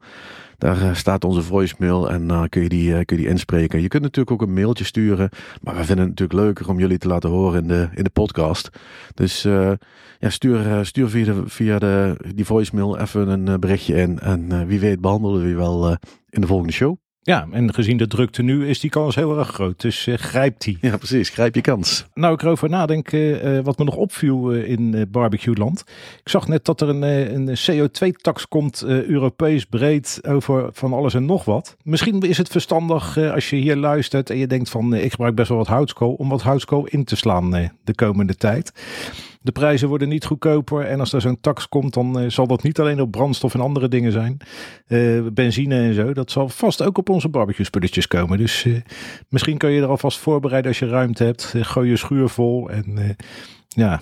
Daar 0.62 0.82
eh, 0.82 0.94
staat 0.94 1.24
onze 1.24 1.42
voicemail 1.42 2.10
en 2.10 2.28
dan 2.28 2.50
kun, 2.50 2.62
je 2.62 2.70
die, 2.70 2.96
eh, 2.96 3.06
kun 3.06 3.18
je 3.18 3.24
die 3.24 3.32
inspreken. 3.32 3.82
Je 3.82 3.88
kunt 3.88 4.04
natuurlijk 4.04 4.42
ook 4.42 4.48
een 4.48 4.54
mailtje 4.54 4.84
sturen. 4.84 5.30
Maar 5.62 5.76
we 5.76 5.84
vinden 5.84 6.06
het 6.06 6.20
natuurlijk 6.20 6.40
leuker 6.40 6.70
om 6.70 6.80
jullie 6.80 6.98
te 6.98 7.08
laten 7.08 7.30
horen 7.30 7.62
in 7.62 7.68
de, 7.68 7.90
in 7.94 8.04
de 8.04 8.10
podcast. 8.10 8.70
Dus 9.14 9.42
ja, 10.20 10.30
stuur, 10.30 10.86
stuur 10.86 11.10
via, 11.10 11.26
de, 11.26 11.44
via 11.46 11.80
de, 11.80 12.16
die 12.36 12.46
voicemail 12.46 12.98
even 12.98 13.28
een 13.28 13.60
berichtje 13.60 13.96
in. 13.96 14.20
En 14.20 14.68
wie 14.68 14.80
weet 14.80 15.02
behandelen 15.02 15.42
we 15.42 15.48
je 15.48 15.56
wel 15.56 15.98
in 16.30 16.42
de 16.42 16.48
volgende 16.48 16.74
show. 16.74 16.98
Ja, 17.24 17.48
en 17.52 17.74
gezien 17.74 17.98
de 17.98 18.08
drukte 18.08 18.42
nu 18.42 18.68
is 18.68 18.80
die 18.80 18.90
kans 18.90 19.16
heel 19.16 19.38
erg 19.38 19.48
groot. 19.48 19.82
Dus 19.82 20.08
uh, 20.08 20.16
grijp 20.16 20.60
die. 20.60 20.78
Ja, 20.82 20.98
precies. 20.98 21.30
Grijp 21.30 21.56
je 21.56 21.62
kans. 21.62 22.06
Nou, 22.14 22.34
ik 22.34 22.42
erover 22.42 22.70
nadenk 22.70 23.12
uh, 23.12 23.60
wat 23.60 23.78
me 23.78 23.84
nog 23.84 23.96
opviel 23.96 24.54
uh, 24.54 24.70
in 24.70 25.08
barbecue 25.12 25.56
land. 25.56 25.84
Ik 26.24 26.30
zag 26.30 26.48
net 26.48 26.66
dat 26.66 26.82
er 26.82 26.90
een, 26.90 27.02
een 27.48 27.58
CO2-tax 27.72 28.48
komt, 28.48 28.84
Europees 28.86 29.66
breed, 29.66 30.20
over 30.28 30.70
van 30.74 30.94
alles 30.94 31.14
en 31.14 31.26
nog 31.26 31.46
wat. 31.46 31.76
Misschien 31.84 32.20
is 32.20 32.38
het 32.38 32.50
verstandig 32.50 33.18
als 33.18 33.50
je 33.50 33.56
hier 33.56 33.76
luistert 33.76 34.30
en 34.30 34.38
je 34.38 34.48
denkt 34.48 34.70
van 34.70 34.94
ik 34.94 35.12
gebruik 35.12 35.36
best 35.36 35.50
wel 35.50 35.58
wat 35.58 35.68
houtskool, 35.68 36.14
om 36.14 36.30
wat 36.30 36.42
houtskool 36.42 36.86
in 36.86 37.04
te 37.04 37.16
slaan 37.16 37.72
de 37.84 37.96
komende 37.96 38.36
tijd. 38.36 38.72
De 39.44 39.52
prijzen 39.52 39.88
worden 39.88 40.10
niet 40.10 40.26
goedkoper. 40.26 40.86
En 40.86 41.00
als 41.00 41.14
er 41.14 41.22
zo'n 41.22 41.42
tax 41.42 41.70
komt, 41.70 41.94
dan 41.94 42.22
uh, 42.22 42.30
zal 42.30 42.48
dat 42.48 42.64
niet 42.64 42.80
alleen 42.80 43.02
op 43.02 43.12
brandstof 43.12 43.54
en 43.54 43.60
andere 43.60 43.88
dingen 43.88 44.12
zijn. 44.12 44.38
Uh, 44.88 45.28
benzine 45.34 45.76
en 45.76 45.94
zo. 45.94 46.14
Dat 46.14 46.32
zal 46.32 46.50
vast 46.50 46.84
ook 46.84 46.98
op 46.98 47.10
onze 47.10 47.30
barbecue 47.30 47.66
spulletjes 47.66 48.08
komen. 48.08 48.38
Dus 48.38 48.66
uh, 48.66 48.82
misschien 49.30 49.58
kun 49.58 49.72
je 49.72 49.82
er 49.82 49.88
alvast 49.88 50.18
voorbereiden 50.18 50.72
als 50.72 50.80
je 50.80 50.88
ruimte 50.88 51.24
hebt. 51.24 51.54
gooi 51.58 51.90
je 51.90 51.98
schuur 51.98 52.30
vol. 52.30 52.70
En 52.70 53.16
ja, 53.68 54.02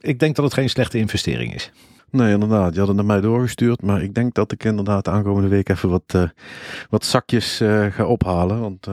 ik 0.00 0.18
denk 0.18 0.36
dat 0.36 0.44
het 0.44 0.54
geen 0.54 0.70
slechte 0.70 0.98
investering 0.98 1.54
is. 1.54 1.72
Nee, 2.10 2.32
inderdaad. 2.32 2.72
Je 2.72 2.78
had 2.78 2.88
het 2.88 2.96
naar 2.96 3.06
mij 3.06 3.20
doorgestuurd. 3.20 3.82
Maar 3.82 4.02
ik 4.02 4.14
denk 4.14 4.34
dat 4.34 4.52
ik 4.52 4.64
inderdaad 4.64 5.08
aankomende 5.08 5.48
week 5.48 5.68
even 5.68 5.88
wat, 5.88 6.30
wat 6.90 7.04
zakjes 7.04 7.56
ga 7.90 8.04
ophalen. 8.04 8.60
Want 8.60 8.86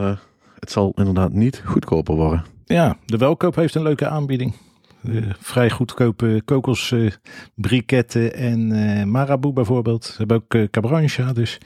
het 0.60 0.72
zal 0.72 0.92
inderdaad 0.96 1.34
niet 1.34 1.62
goedkoper 1.66 2.16
worden. 2.16 2.46
Ja, 2.66 2.98
de 3.06 3.18
welkoop 3.18 3.56
heeft 3.56 3.76
een 3.76 3.84
leuke 3.84 4.08
aanbieding. 4.08 4.54
Uh, 5.04 5.26
vrij 5.40 5.70
goedkope 5.70 6.42
kokosbriketten 6.46 8.22
uh, 8.22 8.52
en 8.52 8.72
uh, 8.72 9.04
Marabou 9.04 9.54
bijvoorbeeld. 9.54 10.06
Ze 10.06 10.14
hebben 10.18 10.38
ook 10.38 10.54
uh, 10.54 10.68
Cabrancha, 10.72 11.34
dus 11.34 11.58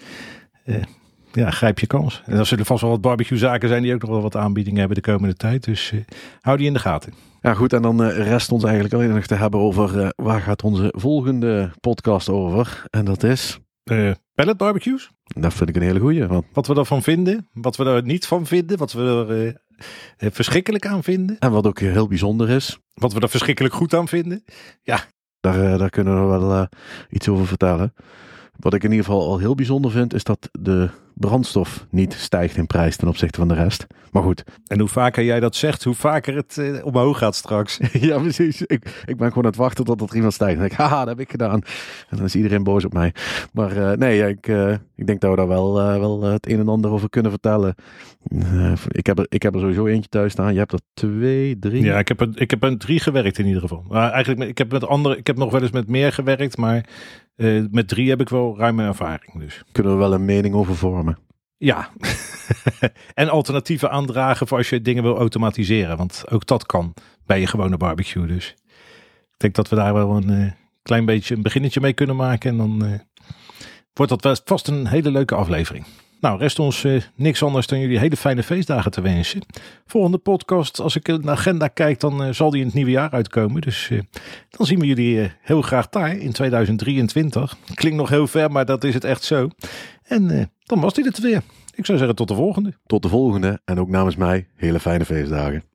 ja, 1.32 1.52
grijp 1.52 1.80
je 1.80 1.88
kans. 1.88 2.22
En 2.26 2.38
er 2.38 2.46
zullen 2.46 2.65
vast 2.65 2.82
wel 2.82 2.89
wat 2.89 3.02
barbecue 3.02 3.38
zaken 3.38 3.69
zijn 3.69 3.84
die 3.84 3.93
ook 3.93 4.02
nog 4.02 4.10
wel 4.10 4.22
wat 4.22 4.36
aanbiedingen 4.36 4.80
hebben 4.80 5.02
de 5.02 5.12
komende 5.12 5.36
tijd. 5.36 5.63
Dus 5.63 5.93
hou 6.41 6.58
die 6.58 6.67
in 6.67 6.74
de 6.74 6.80
gaten. 6.80 7.13
Ja 7.41 7.54
goed, 7.54 7.74
en 7.74 7.82
dan 7.82 8.04
rest 8.04 8.52
ons 8.52 8.63
eigenlijk 8.63 8.93
alleen 8.93 9.13
nog 9.13 9.26
te 9.26 9.36
hebben 9.36 9.60
over 9.60 10.13
waar 10.15 10.41
gaat 10.41 10.63
onze 10.63 10.93
volgende 10.98 11.72
podcast 11.80 12.30
over. 12.30 12.84
En 12.89 13.06
dat 13.06 13.24
is... 13.24 13.60
Pellet 14.36 14.58
barbecues? 14.58 15.12
Dat 15.24 15.54
vind 15.54 15.69
ik 15.69 15.76
een 15.76 15.82
hele 15.82 16.00
goeie. 16.00 16.28
Want... 16.28 16.46
Wat 16.54 16.67
we 16.67 16.76
ervan 16.76 17.02
vinden, 17.02 17.50
wat 17.54 17.76
we 17.76 17.86
er 17.86 18.04
niet 18.04 18.28
van 18.28 18.46
vinden, 18.46 18.78
wat 18.78 18.93
we 18.93 19.02
er 19.02 19.46
uh, 19.46 19.54
verschrikkelijk 20.18 20.86
aan 20.86 21.04
vinden. 21.04 21.40
En 21.40 21.52
wat 21.52 21.68
ook 21.68 21.80
heel 21.80 22.08
bijzonder 22.08 22.50
is. 22.50 22.80
Wat 22.94 23.14
we 23.14 23.20
er 23.20 23.30
verschrikkelijk 23.30 23.74
goed 23.74 23.94
aan 23.94 24.08
vinden. 24.08 24.44
Ja. 24.82 25.04
Daar, 25.40 25.64
uh, 25.64 25.78
daar 25.78 25.90
kunnen 25.90 26.22
we 26.22 26.38
wel 26.38 26.52
uh, 26.52 26.66
iets 27.10 27.28
over 27.30 27.48
vertellen. 27.48 27.94
Wat 28.60 28.74
ik 28.74 28.84
in 28.84 28.90
ieder 28.92 29.06
geval 29.06 29.28
al 29.28 29.38
heel 29.38 29.56
bijzonder 29.56 29.92
vind, 29.92 30.14
is 30.14 30.24
dat 30.24 30.50
de 30.52 30.90
brandstof 31.13 31.86
niet 31.89 32.13
stijgt 32.13 32.58
in 32.58 32.67
prijs 32.67 32.95
ten 32.95 33.08
opzichte 33.08 33.39
van 33.39 33.47
de 33.47 33.54
rest. 33.54 33.88
Maar 34.12 34.23
goed. 34.23 34.43
En 34.67 34.80
hoe 34.80 34.88
vaker 34.88 35.23
jij 35.23 35.39
dat 35.39 35.56
zegt, 35.56 35.84
hoe 35.84 35.93
vaker 35.93 36.36
het 36.36 36.58
uh, 36.60 36.86
omhoog 36.86 37.17
gaat 37.17 37.36
straks. 37.36 37.80
ja, 38.10 38.19
precies. 38.19 38.62
Ik, 38.62 39.04
ik 39.06 39.17
ben 39.17 39.28
gewoon 39.28 39.43
aan 39.43 39.49
het 39.49 39.56
wachten 39.56 39.86
tot 39.86 40.02
er 40.02 40.15
iemand 40.15 40.34
stijgt. 40.34 40.60
En 40.60 40.65
ik, 40.65 40.71
haha, 40.71 40.99
dat 40.99 41.08
heb 41.08 41.19
ik 41.19 41.32
gedaan. 41.32 41.62
En 42.10 42.17
dan 42.17 42.26
is 42.26 42.36
iedereen 42.36 42.63
boos 42.63 42.86
op 42.86 42.93
mij. 42.93 43.13
Maar 43.54 43.78
uh, 43.78 43.91
nee, 43.91 44.28
ik, 44.28 44.47
uh, 44.47 44.71
ik 44.95 45.08
denk 45.08 45.21
dat 45.21 45.30
we 45.30 45.36
daar 45.36 45.47
wel, 45.47 45.73
wel 45.73 46.23
het 46.23 46.49
een 46.49 46.60
en 46.60 46.67
ander 46.67 46.91
over 46.91 47.10
kunnen 47.10 47.32
vertellen. 47.32 47.76
ik, 48.88 49.06
heb 49.06 49.19
er, 49.19 49.26
ik 49.30 49.43
heb 49.43 49.54
er 49.54 49.60
sowieso 49.60 49.86
eentje 49.86 50.10
thuis 50.10 50.32
staan. 50.32 50.54
Je 50.54 50.60
hebt 50.60 50.73
er 50.73 50.80
twee, 50.93 51.60
drie. 51.60 51.84
Ja, 51.84 51.99
ik 51.99 52.08
heb 52.08 52.21
er, 52.21 52.30
ik 52.36 52.49
heb 52.49 52.63
er 52.63 52.78
drie 52.78 52.99
gewerkt 52.99 53.38
in 53.38 53.45
ieder 53.45 53.62
geval. 53.62 53.86
Maar 53.88 54.12
eigenlijk, 54.12 54.49
ik 54.49 54.58
heb 54.58 54.71
met 54.71 54.88
andere, 54.88 55.17
ik 55.17 55.28
heb 55.28 55.38
nog 55.38 55.52
wel 55.52 55.62
eens 55.62 55.71
met 55.71 55.88
meer 55.88 56.13
gewerkt, 56.13 56.58
maar 56.58 56.86
uh, 57.36 57.65
met 57.72 57.88
drie 57.88 58.10
heb 58.10 58.22
ik 58.22 58.30
wel 58.30 58.58
ruime 58.58 58.84
ervaring. 58.84 59.39
Dus. 59.39 59.63
Kunnen 59.72 59.91
we 59.91 59.98
wel 59.98 60.13
een 60.13 60.26
mening 60.26 60.56
over 60.56 60.76
vormen? 60.76 61.17
Ja. 61.58 61.89
en 63.13 63.30
alternatieven 63.30 63.91
aandragen 63.91 64.48
voor 64.48 64.58
als 64.58 64.69
je 64.69 64.82
dingen 64.82 65.04
wil 65.04 65.17
automatiseren. 65.17 65.98
Want 65.98 66.24
ook 66.30 66.46
dat 66.46 66.65
kan 66.65 66.93
bij 67.26 67.39
je 67.39 67.48
gewone 67.48 67.78
barbecue. 67.78 68.28
Dus 68.28 68.56
ik 69.32 69.38
denk 69.38 69.56
dat 69.56 69.69
we 69.69 69.76
daar 69.76 69.93
wel 69.93 70.15
een 70.15 70.32
uh, 70.32 70.52
klein 70.82 71.06
beetje 71.06 71.36
een 71.36 71.41
beginnetje 71.41 71.82
mee 71.82 71.93
kunnen 71.93 72.15
maken. 72.15 72.50
En 72.50 72.58
dan 72.58 72.86
uh, 72.86 73.00
wordt 73.93 74.22
dat 74.22 74.41
vast 74.46 74.67
een 74.67 74.88
hele 74.88 75.12
leuke 75.12 75.36
aflevering. 75.36 75.86
Nou, 76.24 76.38
rest 76.38 76.60
ons 76.60 76.84
uh, 76.84 77.02
niks 77.16 77.44
anders 77.44 77.68
dan 77.68 77.80
jullie 77.80 78.00
hele 78.00 78.18
fijne 78.18 78.44
feestdagen 78.44 78.92
te 78.92 79.02
wensen. 79.02 79.42
Volgende 79.86 80.18
podcast, 80.18 80.80
als 80.80 80.96
ik 80.96 81.08
in 81.08 81.22
de 81.22 81.30
agenda 81.30 81.68
kijk, 81.68 82.00
dan 82.00 82.26
uh, 82.26 82.34
zal 82.34 82.50
die 82.50 82.60
in 82.60 82.66
het 82.66 82.76
nieuwe 82.76 82.92
jaar 82.92 83.10
uitkomen. 83.12 83.62
Dus 83.62 83.90
uh, 83.90 84.02
dan 84.50 84.66
zien 84.66 84.80
we 84.80 84.86
jullie 84.86 85.32
heel 85.42 85.62
graag 85.62 85.90
daar 85.90 86.18
in 86.18 86.32
2023. 86.32 87.56
Klinkt 87.74 87.98
nog 87.98 88.10
heel 88.10 88.28
ver, 88.28 88.52
maar 88.52 88.66
dat 88.66 88.84
is 88.84 88.94
het 88.94 89.04
echt 89.04 89.24
zo. 89.24 89.50
En 90.04 90.52
dan 90.64 90.80
was 90.80 90.94
dit 90.94 91.06
het 91.06 91.20
weer. 91.20 91.42
Ik 91.76 91.86
zou 91.86 91.98
zeggen 91.98 92.16
tot 92.16 92.28
de 92.28 92.36
volgende. 92.36 92.74
Tot 92.86 93.02
de 93.02 93.10
volgende 93.10 93.62
en 93.66 93.80
ook 93.80 93.90
namens 93.90 94.16
mij 94.16 94.48
hele 94.56 94.80
fijne 94.80 95.06
feestdagen. 95.06 95.73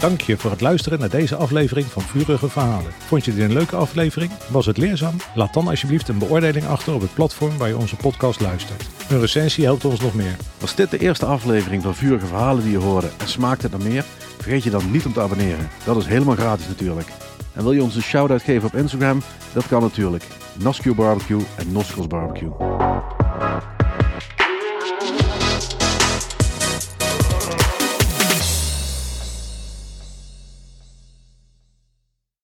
Dank 0.00 0.20
je 0.20 0.36
voor 0.36 0.50
het 0.50 0.60
luisteren 0.60 0.98
naar 0.98 1.08
deze 1.08 1.36
aflevering 1.36 1.86
van 1.86 2.02
Vurige 2.02 2.48
Verhalen. 2.48 2.92
Vond 2.98 3.24
je 3.24 3.34
dit 3.34 3.44
een 3.44 3.52
leuke 3.52 3.76
aflevering? 3.76 4.32
Was 4.50 4.66
het 4.66 4.76
leerzaam? 4.76 5.16
Laat 5.34 5.54
dan 5.54 5.68
alsjeblieft 5.68 6.08
een 6.08 6.18
beoordeling 6.18 6.66
achter 6.66 6.94
op 6.94 7.00
het 7.00 7.14
platform 7.14 7.58
waar 7.58 7.68
je 7.68 7.76
onze 7.76 7.96
podcast 7.96 8.40
luistert. 8.40 8.88
Een 9.08 9.20
recensie 9.20 9.64
helpt 9.64 9.84
ons 9.84 10.00
nog 10.00 10.14
meer. 10.14 10.36
Was 10.58 10.74
dit 10.74 10.90
de 10.90 10.98
eerste 10.98 11.26
aflevering 11.26 11.82
van 11.82 11.94
Vurige 11.94 12.26
Verhalen 12.26 12.62
die 12.62 12.72
je 12.72 12.78
hoorde 12.78 13.10
en 13.16 13.28
smaakt 13.28 13.62
het 13.62 13.70
naar 13.70 13.88
meer? 13.88 14.04
Vergeet 14.36 14.62
je 14.62 14.70
dan 14.70 14.90
niet 14.90 15.06
om 15.06 15.12
te 15.12 15.20
abonneren. 15.20 15.68
Dat 15.84 15.96
is 15.96 16.06
helemaal 16.06 16.36
gratis 16.36 16.68
natuurlijk. 16.68 17.08
En 17.52 17.62
wil 17.62 17.72
je 17.72 17.82
ons 17.82 17.94
een 17.94 18.02
shout-out 18.02 18.42
geven 18.42 18.68
op 18.68 18.74
Instagram? 18.74 19.22
Dat 19.52 19.68
kan 19.68 19.82
natuurlijk. 19.82 20.24
Nascu 20.52 20.94
Barbecue 20.94 21.42
en 21.56 21.72
Noskels 21.72 22.06
Barbecue. 22.06 22.50